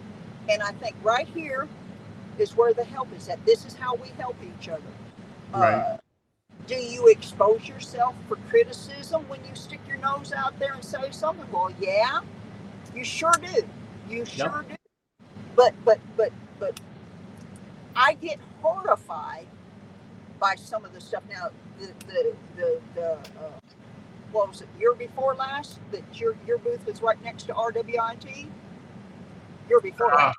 [0.48, 1.68] And I think right here
[2.38, 3.44] is where the help is at.
[3.44, 4.82] This is how we help each other.
[5.52, 5.74] Right.
[5.74, 5.98] Uh,
[6.66, 11.10] do you expose yourself for criticism when you stick your nose out there and say
[11.10, 11.46] something?
[11.50, 12.20] Well, yeah,
[12.94, 13.62] you sure do.
[14.08, 14.74] You sure do.
[15.56, 16.78] But but but but
[17.96, 19.46] I get horrified
[20.38, 21.22] by some of the stuff.
[21.30, 23.50] Now the the the, the uh,
[24.30, 28.46] what was it year before last that your your booth was right next to RWIT.
[29.68, 30.34] Year before Ah.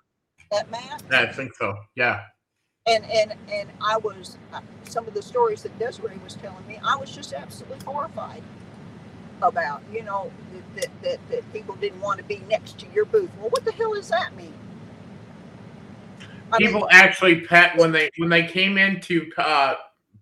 [0.52, 1.76] That Matt I think so.
[1.96, 2.24] Yeah.
[2.88, 4.38] and and and I was
[4.84, 6.80] some of the stories that Desiree was telling me.
[6.84, 8.44] I was just absolutely horrified
[9.42, 9.82] about.
[9.92, 13.30] You know that that, that, that people didn't want to be next to your booth.
[13.40, 14.54] Well, what the hell does that mean?
[16.52, 19.76] I mean, People actually pet when they when they came in to uh,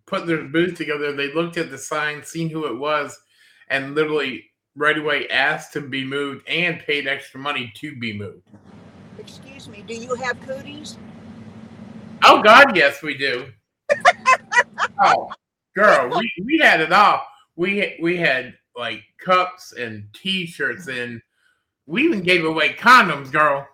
[0.06, 1.14] put their booth together.
[1.14, 3.18] They looked at the sign, seen who it was,
[3.70, 8.50] and literally right away asked to be moved and paid extra money to be moved.
[9.20, 10.98] Excuse me, do you have cooties?
[12.24, 13.48] Oh God, yes, we do.
[15.04, 15.32] oh,
[15.76, 17.22] girl, we, we had it all.
[17.56, 21.22] We we had like cups and T-shirts, and
[21.86, 23.68] we even gave away condoms, girl.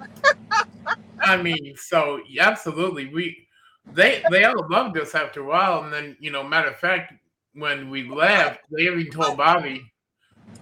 [1.20, 3.48] I mean, so absolutely, we
[3.92, 7.12] they they all loved us after a while, and then you know, matter of fact,
[7.54, 9.90] when we left, they even told Bobby,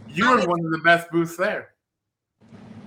[0.08, 1.75] "You were one of the best booths there."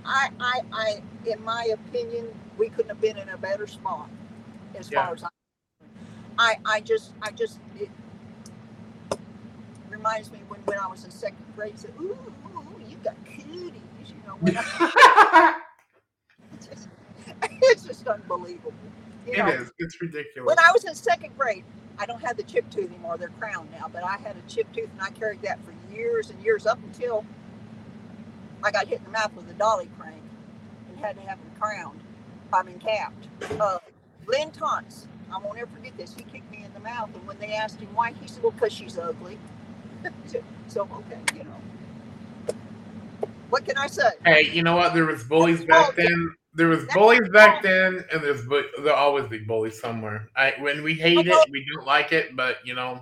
[0.04, 4.08] I, I, I, in my opinion, we couldn't have been in a better spot
[4.78, 5.04] as Yeah.
[5.06, 5.30] far as I'm
[6.38, 7.90] I, I just, I just, it
[9.90, 13.74] reminds me when, when I was in second grade, said, ooh, ooh, you got cooties,
[14.08, 15.60] you know, I,
[16.54, 16.88] it's, just,
[17.62, 18.72] it's just unbelievable.
[19.26, 19.70] You It know, is.
[19.78, 20.46] It's ridiculous.
[20.46, 21.64] when I was in second grade,
[21.98, 23.18] I don't have the chip tooth anymore.
[23.18, 26.30] They're crowned now, but I had a chip tooth and I carried that for years
[26.30, 27.26] and years up until
[28.62, 30.22] I got hit in the mouth with a dolly crank
[30.88, 32.00] and had to have them crowned.
[32.52, 33.28] I mean, capped.
[33.60, 33.78] Uh,
[34.26, 36.14] Lynn Tons, I won't ever forget this.
[36.14, 38.52] He kicked me in the mouth, and when they asked him why, he said, "Well,
[38.52, 39.38] because she's ugly."
[40.68, 42.54] so okay, you know.
[43.50, 44.10] What can I say?
[44.24, 44.94] Hey, you know what?
[44.94, 46.34] There was bullies back then.
[46.54, 50.28] There was bullies back then, and there's there'll always be bullies somewhere.
[50.36, 53.00] I when we hate it, we don't like it, but you know,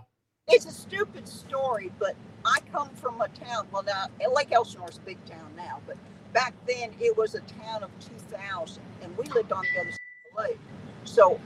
[0.49, 2.15] It's a stupid story, but
[2.45, 3.67] I come from a town.
[3.73, 5.97] Well, now Lake Elsinore's a big town now, but
[6.33, 9.99] back then it was a town of 2,000, and we lived on the other side
[9.99, 10.59] of the lake.
[11.05, 11.41] So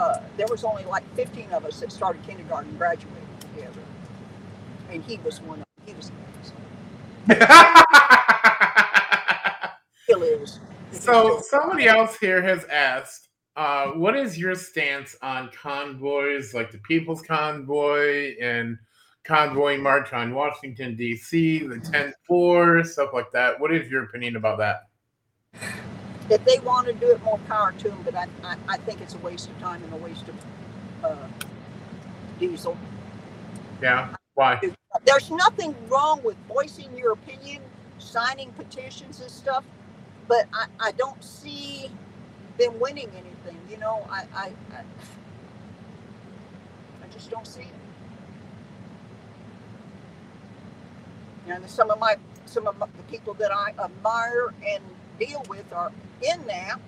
[0.00, 3.80] uh, there was only like 15 of us that started kindergarten and graduated together,
[4.90, 5.86] and he was one of them.
[5.86, 6.10] He was.
[10.04, 10.60] Still is.
[10.92, 16.78] so somebody else here has asked, uh, what is your stance on convoys like the
[16.78, 18.78] People's Convoy and
[19.28, 21.76] Convoy March on Washington D.C., the
[22.30, 23.60] 10-4, stuff like that?
[23.60, 24.88] What is your opinion about that?
[26.30, 27.98] If they want to do it, more power to them.
[28.04, 30.34] But I, I, I think it's a waste of time and a waste of
[31.04, 31.28] uh,
[32.40, 32.76] diesel.
[33.82, 34.60] Yeah, why?
[35.04, 37.62] there's nothing wrong with voicing your opinion,
[37.98, 39.64] signing petitions and stuff,
[40.26, 41.90] but I, I don't see
[42.58, 43.60] them winning anything.
[43.70, 44.80] You know, I, I, I,
[47.02, 47.87] I just don't see it.
[51.50, 54.82] And some of my some of my, the people that I admire and
[55.18, 55.92] deal with are
[56.22, 56.78] in that,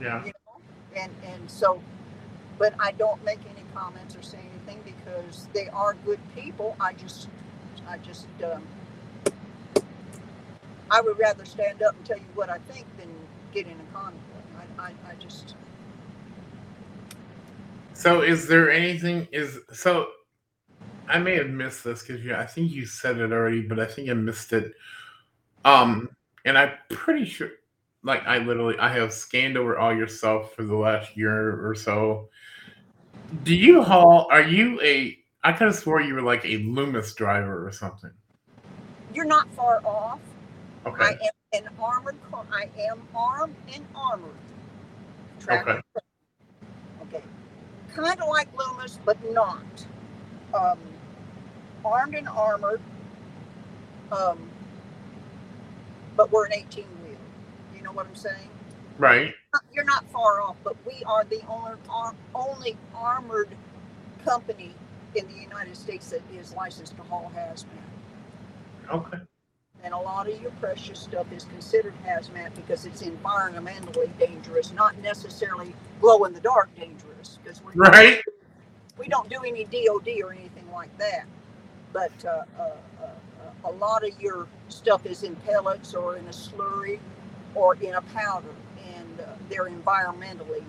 [0.00, 0.24] Yeah.
[0.24, 0.60] you know,
[0.96, 1.80] and and so,
[2.58, 6.76] but I don't make any comments or say anything because they are good people.
[6.80, 7.28] I just,
[7.88, 8.62] I just, um,
[10.90, 13.08] I would rather stand up and tell you what I think than
[13.52, 14.22] get in a conflict.
[14.78, 15.54] I, I, I just,
[17.94, 20.08] So is there anything is so
[21.08, 24.08] I may have missed this because I think you said it already, but I think
[24.08, 24.74] I missed it.
[25.64, 26.10] Um,
[26.44, 27.50] and I'm pretty sure
[28.04, 31.74] like I literally I have scanned over all your stuff for the last year or
[31.74, 32.28] so.
[33.42, 37.14] Do you haul are you a I could have swore you were like a Loomis
[37.14, 38.10] driver or something.
[39.12, 40.20] you're not far off.
[40.86, 41.04] Okay.
[41.04, 42.44] I am an armored car.
[42.52, 44.30] I am armed and armored.
[45.40, 45.84] Traffic.
[47.02, 47.22] Okay.
[47.94, 49.62] Kind of like Loomis, but not.
[50.52, 50.78] Um,
[51.84, 52.80] armed and armored.
[54.12, 54.38] Um,
[56.16, 57.16] but we're an 18 wheel.
[57.76, 58.48] You know what I'm saying?
[58.98, 59.34] Right.
[59.72, 61.76] You're not far off, but we are the only,
[62.34, 63.48] only armored
[64.24, 64.74] company
[65.14, 67.66] in the United States that is licensed to haul hazmat.
[68.92, 69.18] Okay.
[69.82, 74.96] And a lot of your precious stuff is considered hazmat because it's environmentally dangerous, not
[74.98, 77.38] necessarily glow in the dark dangerous.
[77.42, 78.22] Because Right.
[78.98, 81.26] we don't do any DOD or anything like that.
[81.94, 82.70] But uh, uh,
[83.00, 83.06] uh,
[83.64, 86.98] a lot of your stuff is in pellets or in a slurry
[87.54, 88.52] or in a powder,
[88.84, 90.64] and uh, they're environmentally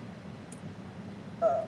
[1.42, 1.64] uh,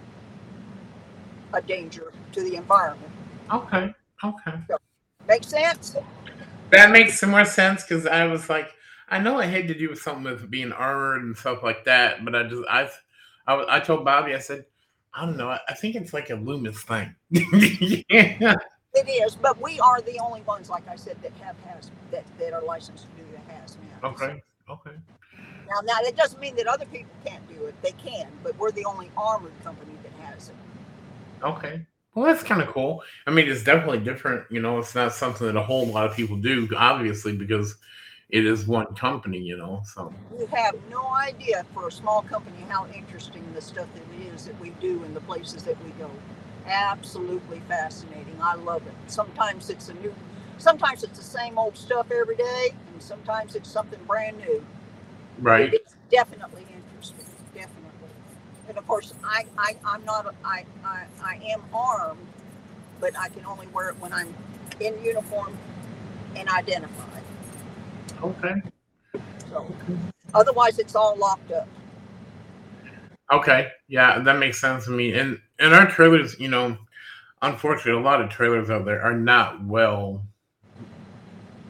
[1.52, 3.11] a danger to the environment.
[3.52, 3.92] Okay.
[4.22, 4.52] Okay.
[5.26, 5.96] Make sense?
[6.70, 8.72] That makes some more sense because I was like,
[9.09, 12.24] I know I had to do with something with being armored and stuff like that,
[12.24, 12.88] but I just I
[13.48, 14.66] I, I told Bobby I said
[15.14, 17.14] I don't know I, I think it's like a Loomis thing.
[18.09, 18.54] yeah.
[18.95, 22.24] It is, but we are the only ones, like I said, that have has that,
[22.39, 24.12] that are licensed to do the hazmat.
[24.12, 24.43] Okay.
[24.70, 24.97] Okay.
[25.68, 27.80] Now, now that doesn't mean that other people can't do it.
[27.82, 30.55] They can, but we're the only armored company that has it.
[31.43, 31.86] Okay.
[32.14, 33.03] Well, that's kind of cool.
[33.26, 34.51] I mean, it's definitely different.
[34.51, 37.76] You know, it's not something that a whole lot of people do, obviously, because
[38.30, 39.39] it is one company.
[39.39, 43.86] You know, so You have no idea for a small company how interesting the stuff
[43.95, 46.11] that it is that we do and the places that we go.
[46.68, 48.38] Absolutely fascinating.
[48.42, 48.94] I love it.
[49.08, 50.14] Sometimes it's a new,
[50.58, 54.64] sometimes it's the same old stuff every day, and sometimes it's something brand new.
[55.40, 55.74] right.
[55.74, 58.10] It's definitely interesting, definitely.
[58.68, 62.20] And of course, I, I, I'm not, a- I, I, I am armed,
[63.00, 64.34] but I can only wear it when I'm
[64.80, 65.58] in uniform
[66.36, 67.22] and identified.
[68.22, 68.54] Okay.
[69.50, 69.66] So,
[70.34, 71.68] otherwise, it's all locked up.
[73.33, 73.68] Okay.
[73.89, 75.12] Yeah, that makes sense to me.
[75.14, 76.76] And and our trailers, you know,
[77.43, 80.24] unfortunately, a lot of trailers out there are not well.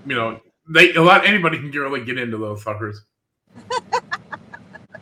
[0.06, 3.02] You know, they a lot anybody can really get into those suckers.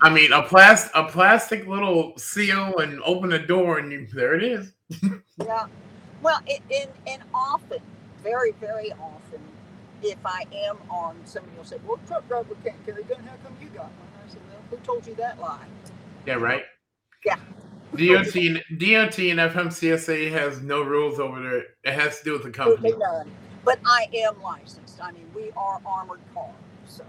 [0.03, 4.35] I mean, a plastic a plastic little seal and open the door and you, there
[4.35, 4.73] it is.
[5.39, 5.67] Yeah.
[6.23, 7.79] Well, it, and, and often,
[8.23, 9.41] very, very often,
[10.03, 13.23] if I am on, somebody will say, well, truck driver can't carry a gun.
[13.23, 14.09] How come you got one?
[14.25, 15.67] I said, well, who told you that lie?
[16.27, 16.65] Yeah, right.
[17.25, 17.37] Yeah.
[17.95, 21.65] DOT and DOT and FMCSA has no rules over there.
[21.85, 22.93] It has to do with the company.
[22.99, 23.31] None.
[23.65, 25.01] But I am licensed.
[25.03, 26.51] I mean, we are armored car.
[26.87, 27.05] So,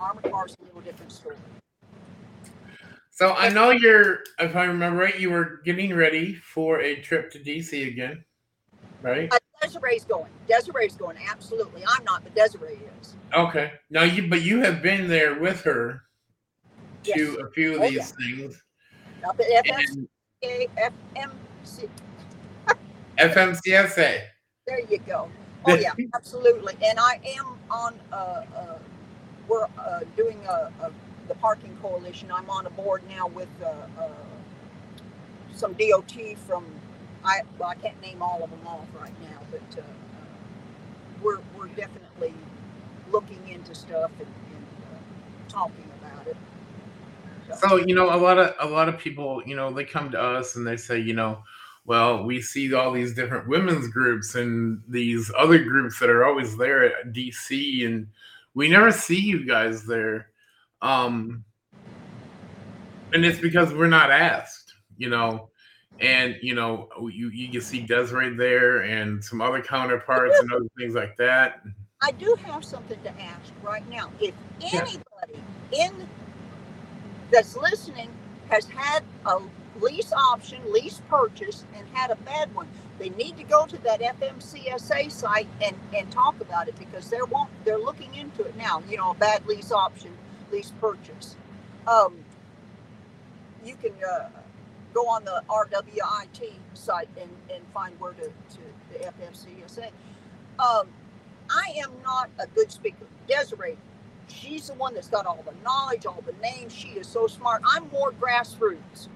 [0.00, 1.36] armored car's a little different story.
[3.10, 7.32] So I know you're, if I remember right, you were getting ready for a trip
[7.32, 8.24] to DC again,
[9.02, 9.32] right?
[9.32, 10.30] Uh, Desiree's going.
[10.46, 11.16] Desiree's going.
[11.28, 11.82] Absolutely.
[11.86, 13.16] I'm not, but Desiree is.
[13.34, 13.72] Okay.
[13.90, 16.02] Now you, but you have been there with her
[17.04, 17.36] to Yes.
[17.36, 18.62] a few of Oh, these things.
[19.24, 20.08] Up at And
[20.42, 21.88] FMCA, FMC.
[23.18, 24.22] FMCSA.
[24.66, 25.30] There you go.
[25.64, 26.76] Oh yeah, absolutely.
[26.84, 27.98] And I am on.
[28.12, 28.78] Uh, uh,
[29.48, 30.92] we're uh, doing a, a,
[31.26, 32.30] the parking coalition.
[32.30, 33.66] I'm on a board now with uh,
[34.00, 34.08] uh,
[35.54, 36.12] some DOT
[36.46, 36.64] from.
[37.24, 39.82] I well, I can't name all of them off right now, but uh,
[41.22, 42.34] we're we're definitely
[43.10, 45.87] looking into stuff and, and uh, talking.
[47.56, 50.20] So you know, a lot of a lot of people, you know, they come to
[50.20, 51.42] us and they say, you know,
[51.84, 56.56] well, we see all these different women's groups and these other groups that are always
[56.56, 58.06] there at DC, and
[58.54, 60.28] we never see you guys there.
[60.82, 61.44] Um,
[63.12, 65.48] and it's because we're not asked, you know.
[66.00, 70.68] And you know, you you can see Desiree there and some other counterparts and other
[70.76, 71.62] things like that.
[72.02, 74.12] I do have something to ask right now.
[74.20, 74.84] If Yeah.
[74.84, 75.42] anybody
[75.72, 76.08] in
[77.30, 78.10] that's listening
[78.50, 79.40] has had a
[79.80, 82.68] lease option, lease purchase, and had a bad one,
[82.98, 87.26] they need to go to that FMCSA site and, and talk about it because they're
[87.64, 88.82] they're looking into it now.
[88.88, 90.12] You know, a bad lease option,
[90.50, 91.36] lease purchase.
[91.86, 92.16] Um,
[93.64, 94.28] you can uh,
[94.94, 98.60] go on the RWIT site and, and find where to, to
[98.92, 99.90] the FMCSA.
[100.58, 100.88] Um,
[101.50, 103.06] I am not a good speaker.
[103.28, 103.76] Desiree,
[104.30, 106.72] she's the one that's got all the knowledge, all the names.
[106.72, 107.62] She is so smart.
[107.66, 109.08] I'm more grassroots.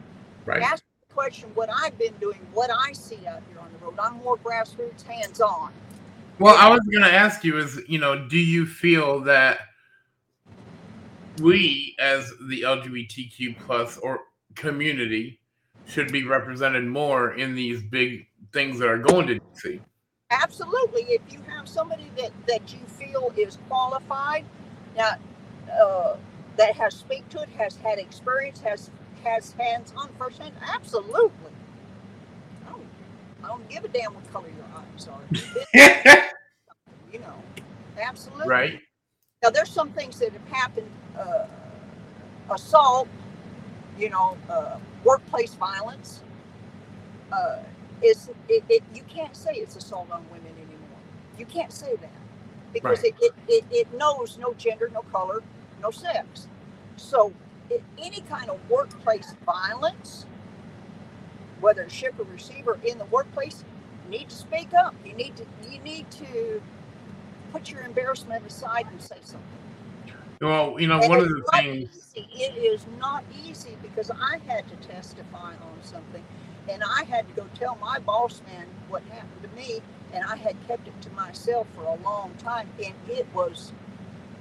[0.45, 0.63] Right.
[0.63, 3.99] Ask the question what I've been doing, what I see out here on the road.
[3.99, 5.73] I'm more grassroots, hands on.
[6.39, 9.61] Well, I was going to ask you is, you know, do you feel that
[11.41, 14.21] we as the LGBTQ plus or
[14.55, 15.39] community
[15.87, 19.81] should be represented more in these big things that are going to DC?
[20.31, 21.03] Absolutely.
[21.03, 24.45] If you have somebody that, that you feel is qualified,
[24.97, 25.13] now
[25.73, 26.17] uh,
[26.57, 28.91] that has speak to it, has had experience, has
[29.25, 31.53] has hands on firsthand, absolutely.
[32.67, 32.87] I don't,
[33.45, 36.31] I don't give a damn what color your eyes are.
[37.13, 37.35] you know,
[38.01, 38.49] absolutely.
[38.49, 38.81] right.
[39.43, 41.47] Now, there's some things that have happened uh,
[42.51, 43.09] assault,
[43.99, 46.21] you know, uh, workplace violence.
[47.33, 47.59] Uh,
[48.03, 50.99] is it, it, you can't say it's assault on women anymore.
[51.39, 52.11] You can't say that
[52.73, 53.15] because Right.
[53.21, 55.43] it, it, it, it knows no gender, no color,
[55.83, 56.49] no sex.
[56.97, 57.33] So,
[57.71, 60.27] it, any kind of workplace violence,
[61.61, 63.65] whether ship or receiver in the workplace,
[64.05, 64.95] you need to speak up.
[65.05, 66.61] You need to you need to
[67.53, 69.41] put your embarrassment aside and say something.
[70.41, 71.89] Well, you know, And one of the things.
[72.17, 72.27] easy.
[72.45, 76.25] It is not easy because I had to testify on something,
[76.69, 79.81] and I had to go tell my boss man what happened to me,
[80.13, 83.73] and I had kept it to myself for a long time, and it was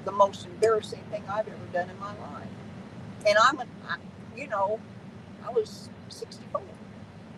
[0.05, 2.47] the most embarrassing thing I've ever done in my life.
[3.27, 3.97] And I'm, a, I,
[4.35, 4.79] you know,
[5.45, 6.61] I was 64,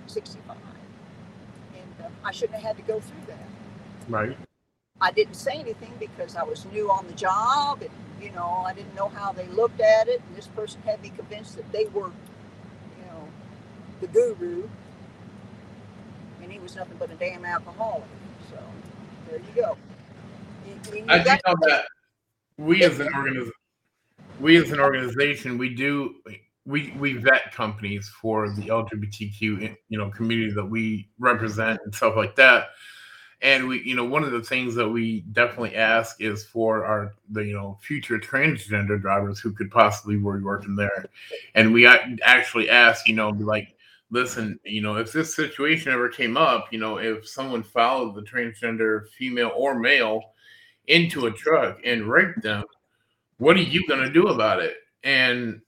[0.08, 0.58] 65,
[1.76, 3.48] and uh, I shouldn't have had to go through that.
[4.10, 4.38] Right.
[5.02, 7.90] I didn't say anything because I was new on the job and
[8.24, 10.22] you know, I didn't know how they looked at it.
[10.26, 13.28] And this person had me convinced that they were, you know,
[14.00, 14.70] the guru.
[16.42, 18.04] And he was nothing but a damn alcoholic.
[19.30, 19.78] There you go.
[20.66, 21.86] You- you I do know that
[22.58, 23.52] we as an organiz-
[24.40, 26.16] we as an organization, we do
[26.66, 32.16] we we vet companies for the LGBTQ you know community that we represent and stuff
[32.16, 32.70] like that.
[33.42, 37.14] And we, you know, one of the things that we definitely ask is for our
[37.32, 41.08] the you know future transgender drivers who could possibly be working there,
[41.56, 43.76] and we actually ask, you know, like,
[44.14, 48.22] listen, you know, if this situation ever came up, you know, if someone followed the
[48.22, 50.22] transgender female or male
[50.88, 52.64] into a truck and raped them,
[53.38, 54.76] what are you going to do about it?
[55.04, 55.62] And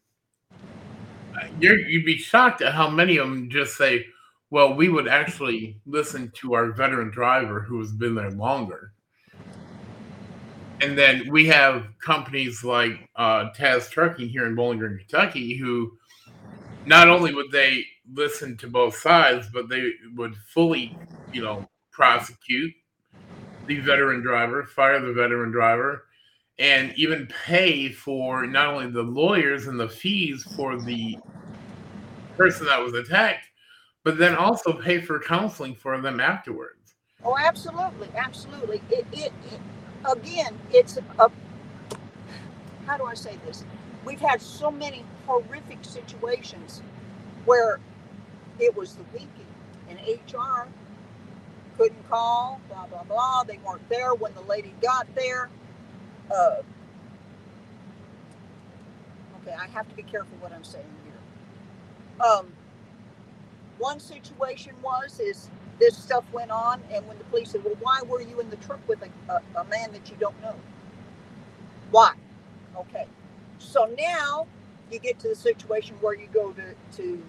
[1.59, 4.05] you're, you'd be shocked at how many of them just say,
[4.51, 8.91] well, we would actually listen to our veteran driver who has been there longer.
[10.81, 15.97] And then we have companies like uh, Taz Trucking here in Bowling Green, Kentucky, who
[16.85, 17.83] not only would they
[18.13, 20.99] listen to both sides, but they would fully,
[21.31, 22.73] you know, prosecute
[23.67, 26.05] the veteran driver, fire the veteran driver,
[26.59, 31.17] and even pay for not only the lawyers and the fees for the
[32.37, 33.47] person that was attacked,
[34.03, 36.95] but then also pay for counseling for them afterwards.
[37.23, 38.81] Oh, absolutely, absolutely.
[38.89, 39.59] It, it, it
[40.09, 41.31] again, it's a.
[42.85, 43.63] How do I say this?
[44.05, 46.83] We've had so many horrific situations
[47.45, 47.79] where
[48.59, 49.31] it was the weekend
[49.89, 50.67] and HR
[51.77, 53.43] couldn't call, blah blah blah.
[53.45, 55.49] They weren't there when the lady got there.
[56.31, 56.57] Uh,
[59.41, 61.35] okay, I have to be careful what I'm saying here.
[62.27, 62.47] Um,
[63.79, 65.49] one situation was is
[65.79, 68.57] this stuff went on, and when the police said, "Well, why were you in the
[68.57, 70.55] truck with a, a, a man that you don't know?"
[71.91, 72.13] Why?
[72.77, 73.07] Okay,
[73.59, 74.47] so now
[74.91, 77.23] you get to the situation where you go to to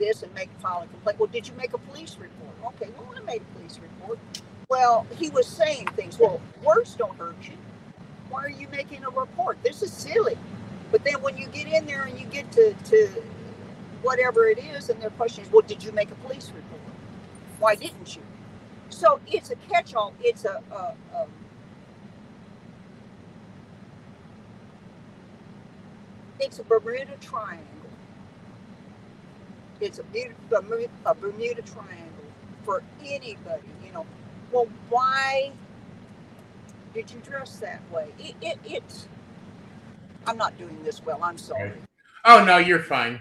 [0.00, 1.20] this and make a file a complaint.
[1.20, 2.74] Well, did you make a police report?
[2.74, 4.18] Okay, well, I made a police report.
[4.68, 6.18] Well, he was saying things.
[6.18, 7.52] Well, words don't hurt you.
[8.30, 9.58] Why are you making a report?
[9.62, 10.36] This is silly.
[10.90, 13.08] But then when you get in there and you get to, to
[14.02, 16.80] whatever it is, and their question is, well, did you make a police report?
[17.58, 18.22] Why didn't you?
[18.88, 20.14] So it's a catch-all.
[20.20, 21.26] It's a, a, a
[26.40, 27.66] it's a Bermuda Triangle.
[29.80, 30.04] It's a,
[30.48, 32.24] Bermuda, a Bermuda Triangle
[32.64, 33.68] for anybody.
[33.84, 34.06] You know,
[34.52, 35.52] well, why
[36.94, 38.12] did you dress that way?
[38.18, 39.08] It, it, it's.
[40.26, 41.22] I'm not doing this well.
[41.22, 41.72] I'm sorry.
[42.24, 43.20] Oh no, you're fine.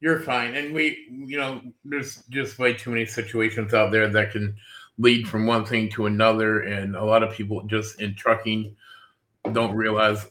[0.00, 0.54] You're fine.
[0.54, 4.54] And we, you know, there's just way too many situations out there that can
[4.98, 8.76] lead from one thing to another, and a lot of people just in trucking
[9.52, 10.26] don't realize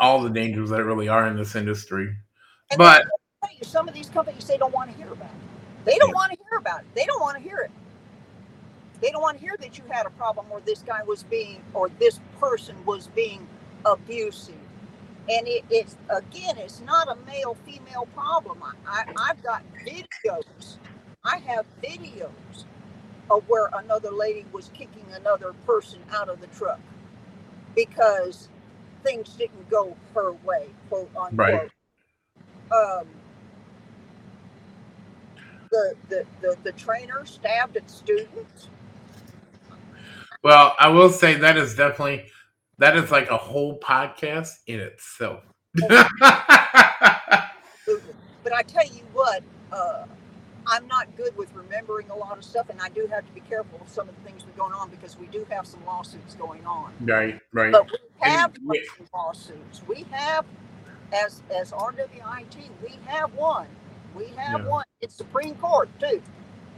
[0.00, 2.14] all the dangers that really are in this industry.
[2.70, 3.06] And But
[3.62, 5.84] some of these companies they don't want to hear about it.
[5.84, 6.86] They don't want to hear about it.
[6.94, 7.70] They don't want to hear it.
[9.00, 11.62] They don't want to hear that you had a problem or this guy was being
[11.74, 13.46] or this person was being
[13.84, 14.54] abusive.
[15.28, 18.62] And it, it's again, it's not a male female problem.
[18.62, 20.78] I, I, I've got videos.
[21.24, 22.64] I have videos
[23.30, 26.80] of where another lady was kicking another person out of the truck
[27.74, 28.48] because
[29.02, 31.32] things didn't go her way, quote unquote.
[31.32, 31.70] Right.
[32.72, 33.06] Um,
[35.70, 38.68] the, the, the, the trainer stabbed at students.
[40.42, 42.30] well, I will say that is definitely
[42.78, 45.42] that is like a whole podcast in itself.
[48.46, 49.42] But I tell you what,
[49.72, 50.04] uh,
[50.68, 53.40] I'm not good with remembering a lot of stuff, and I do have to be
[53.40, 55.84] careful of some of the things that are going on because we do have some
[55.84, 56.92] lawsuits going on.
[57.00, 57.72] right, right.
[57.72, 59.82] But we have And some lawsuits.
[59.88, 60.44] We have,
[61.12, 63.66] as as RWIT, we have one.
[64.16, 64.68] We have Yeah.
[64.68, 64.84] one.
[65.00, 66.22] It's Supreme Court too.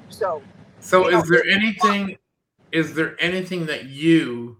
[0.08, 0.42] So
[0.80, 2.16] So is there anything
[2.72, 4.58] is there anything that you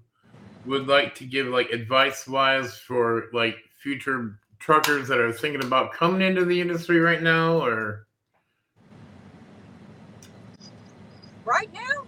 [0.65, 5.93] would like to give like advice wise for like future truckers that are thinking about
[5.93, 8.07] coming into the industry right now or
[11.45, 12.05] right now,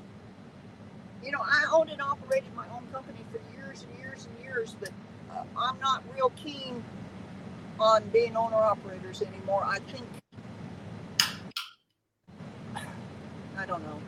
[1.22, 4.76] you know, I owned and operated my own company for years and years and years,
[4.78, 4.90] but
[5.32, 6.84] uh, I'm not real keen
[7.78, 9.62] on being owner operators anymore.
[9.64, 10.04] I think,
[13.56, 14.00] I don't know.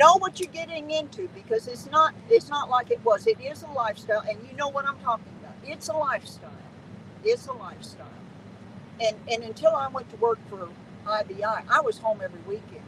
[0.00, 3.26] Know what you're getting into because it's not it's not like it was.
[3.28, 5.54] It is a lifestyle, and you know what I'm talking about.
[5.64, 6.50] It's a lifestyle.
[7.24, 8.08] It's a lifestyle.
[9.00, 10.70] And and until I went to work for
[11.06, 12.86] IBI, I was home every weekend.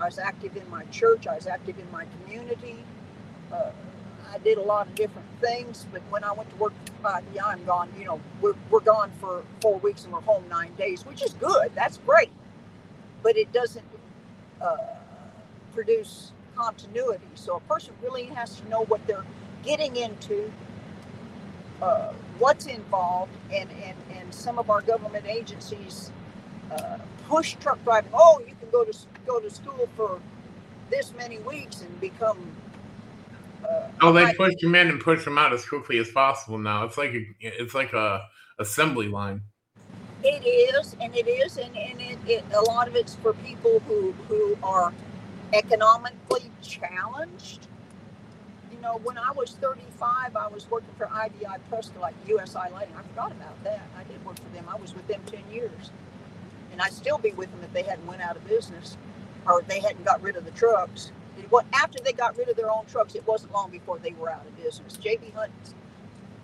[0.00, 1.28] I was active in my church.
[1.28, 2.78] I was active in my community.
[3.52, 3.70] Uh,
[4.32, 7.40] I did a lot of different things, but when I went to work for IBI,
[7.44, 7.90] I'm gone.
[7.98, 11.34] You know, we're, we're gone for four weeks and we're home nine days, which is
[11.34, 11.72] good.
[11.76, 12.30] That's great,
[13.22, 13.86] but it doesn't
[14.60, 14.76] uh,
[15.74, 17.26] produce continuity.
[17.34, 19.24] So a person really has to know what they're
[19.62, 20.52] getting into,
[21.80, 26.12] uh, what's involved, and, and and some of our government agencies
[26.72, 26.98] uh,
[27.28, 28.10] push truck driving.
[28.14, 28.96] Oh, you can go to
[29.26, 30.20] go to school for
[30.90, 32.38] this many weeks and become.
[33.64, 36.84] Uh, oh, they push them in and push them out as quickly as possible now.
[36.84, 38.22] It's like a, it's like a
[38.58, 39.42] assembly line.
[40.22, 43.80] It is, and it is, and, and it, it a lot of it's for people
[43.80, 44.92] who who are
[45.52, 47.68] economically challenged.
[48.72, 52.94] You know, when I was 35, I was working for IBI Prescolite USI Lighting.
[52.96, 53.82] I forgot about that.
[53.98, 54.66] I did work for them.
[54.68, 55.90] I was with them 10 years
[56.72, 58.96] and I'd still be with them if they hadn't went out of business
[59.46, 61.12] or they hadn't got rid of the trucks.
[61.48, 64.30] What after they got rid of their own trucks, it wasn't long before they were
[64.30, 64.96] out of business.
[64.98, 65.52] JB Hunt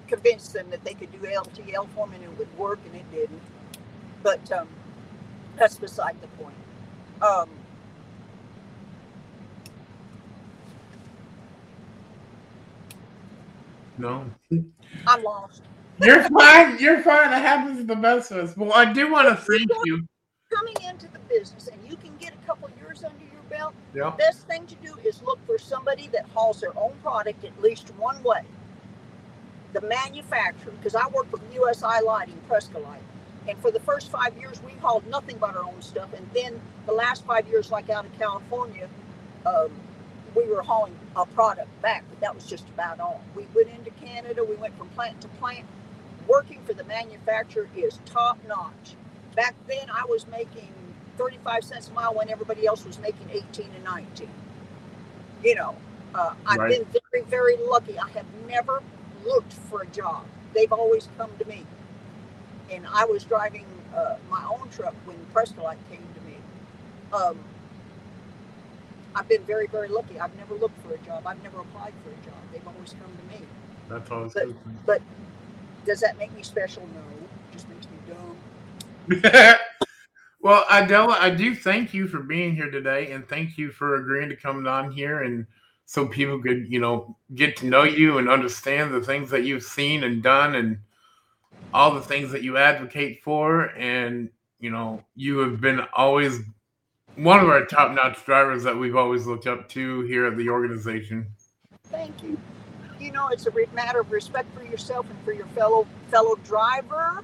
[0.09, 3.11] convinced them that they could do LTL for them and it would work, and it
[3.13, 3.43] didn't.
[4.23, 4.69] But um,
[5.57, 6.57] that's beside the point.
[7.23, 7.51] Um,
[13.99, 14.25] no,
[15.07, 15.63] I'm lost.
[16.01, 16.79] You're fine.
[16.79, 17.33] You're fine.
[17.33, 18.57] It happens to the best of us.
[18.57, 20.07] Well, I do want to thank you
[20.55, 24.11] coming into the business and you can get a couple years under your belt, yeah.
[24.11, 27.61] the best thing to do is look for somebody that hauls their own product at
[27.63, 28.43] least one way.
[29.73, 33.03] The manufacturer, because I worked with USI Lighting, Prescolite,
[33.49, 36.61] and for the first five years we hauled nothing but our own stuff, and then
[36.87, 38.89] the last five years, like out of California,
[39.45, 39.71] um,
[40.37, 43.23] we were hauling a product back, but that was just about all.
[43.35, 45.67] We went into Canada, we went from plant to plant.
[46.29, 48.97] Working for the manufacturer is top notch
[49.37, 50.73] back then I was making
[51.19, 54.29] 35 cents a mile when everybody else was making 18 and 19.
[55.45, 55.77] You know,
[56.15, 56.71] uh, I've right.
[56.71, 57.99] been very, very lucky.
[57.99, 58.83] I have never
[59.25, 60.25] looked for a job.
[60.55, 61.65] They've always come to me.
[62.71, 66.37] And I was driving uh, my own truck when Prescolite came to me.
[67.13, 67.39] Um,
[69.17, 70.21] I've been very, very lucky.
[70.21, 71.27] I've never looked for a job.
[71.27, 72.39] I've never applied for a job.
[72.53, 73.47] They've always come to me.
[73.89, 74.57] That's always but, good.
[74.85, 75.03] But
[75.87, 76.87] does that make me special?
[76.95, 77.01] No.
[77.01, 77.97] It just makes me
[79.23, 79.57] dumb.
[80.41, 84.29] well, Idella, I do thank you for being here today, and thank you for agreeing
[84.29, 85.47] to come on here, and
[85.87, 89.63] so people could, you know, get to know you and understand the things that you've
[89.63, 90.79] seen and done, and
[91.73, 94.29] all the things that you advocate for, and
[94.61, 96.41] you know, you have been always
[97.17, 101.27] one of our top-notch drivers that we've always looked up to here at the organization.
[101.85, 102.39] Thank you.
[103.01, 107.23] You know, it's a matter of respect for yourself and for your fellow fellow driver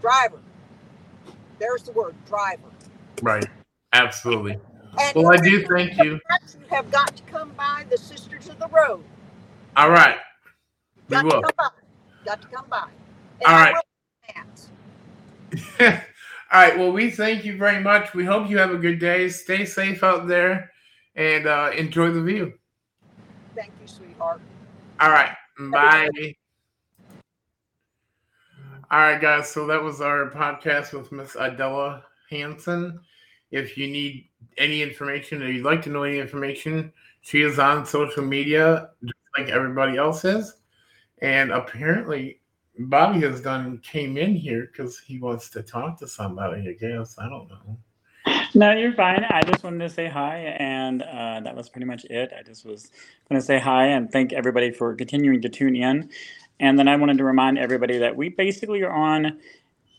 [0.00, 0.38] driver.
[1.58, 2.62] There's the word driver.
[3.22, 3.46] Right.
[3.92, 4.58] Absolutely.
[5.00, 6.14] And well, I do thank you.
[6.14, 6.20] You
[6.70, 9.04] have got to come by the Sisters of the Road.
[9.76, 10.16] All right.
[11.08, 11.42] We got will.
[11.42, 11.68] To come by.
[12.24, 12.88] Got to come by.
[13.46, 13.74] All right.
[16.52, 16.76] All right.
[16.76, 18.12] Well, we thank you very much.
[18.12, 19.28] We hope you have a good day.
[19.28, 20.72] Stay safe out there
[21.14, 22.54] and uh, enjoy the view.
[23.54, 24.40] Thank you, sweetheart.
[24.98, 25.30] All right.
[25.70, 26.34] Bye.
[28.90, 29.48] All right, guys.
[29.48, 32.98] So that was our podcast with Miss Idella Hanson.
[33.52, 34.28] If you need
[34.58, 39.14] any information or you'd like to know any information, she is on social media just
[39.38, 40.56] like everybody else is.
[41.22, 42.39] And apparently,
[42.88, 46.68] Bobby has done came in here because he wants to talk to somebody.
[46.68, 47.78] I guess I don't know.
[48.54, 49.24] No, you're fine.
[49.30, 52.32] I just wanted to say hi, and uh, that was pretty much it.
[52.36, 52.90] I just was
[53.28, 56.10] going to say hi and thank everybody for continuing to tune in.
[56.58, 59.38] And then I wanted to remind everybody that we basically are on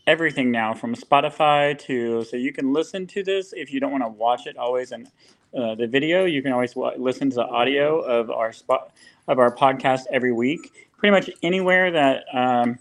[0.06, 4.04] everything now from Spotify to so you can listen to this if you don't want
[4.04, 5.08] to watch it always in
[5.56, 6.24] uh, the video.
[6.24, 8.92] You can always w- listen to the audio of our spot
[9.28, 10.90] of our podcast every week.
[11.02, 12.80] Pretty much anywhere that um,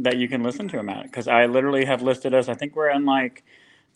[0.00, 1.04] that you can listen to them at.
[1.04, 2.48] Because I literally have listed us.
[2.48, 3.44] I think we're in like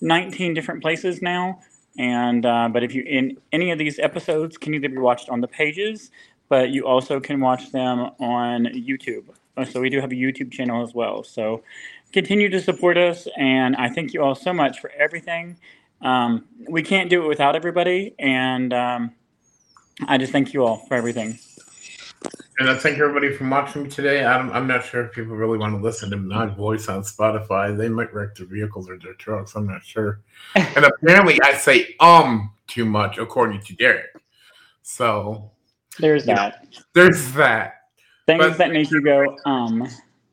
[0.02, 1.60] 19 different places now.
[1.98, 5.42] And uh, but if you in any of these episodes can either be watched on
[5.42, 6.10] the pages
[6.50, 9.24] but you also can watch them on YouTube.
[9.56, 11.24] Uh, so we do have a YouTube channel as well.
[11.24, 11.64] So
[12.12, 15.58] continue to support us, and I thank you all so much for everything.
[16.02, 18.14] um, we can't do it without everybody.
[18.18, 19.12] And um,
[20.08, 21.38] I just thank you all for everything.
[22.58, 24.24] And I thank everybody for watching today.
[24.24, 27.76] I'm, I'm not sure if people really want to listen to my voice on Spotify.
[27.76, 29.54] They might wreck their vehicles or their trucks.
[29.54, 30.20] I'm not sure.
[30.56, 34.10] and apparently, I say um too much, according to Derek.
[34.82, 35.52] So
[36.00, 36.64] there's that.
[36.64, 37.74] Know, there's that.
[38.26, 39.88] Things but, that make you go um.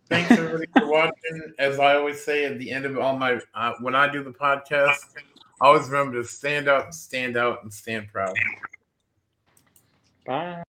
[0.10, 1.54] Thanks everybody for watching.
[1.60, 4.32] As I always say at the end of all my uh, when I do the
[4.32, 4.98] podcast,
[5.62, 8.36] always remember to stand up, stand out, and stand proud.
[10.26, 10.64] Bye.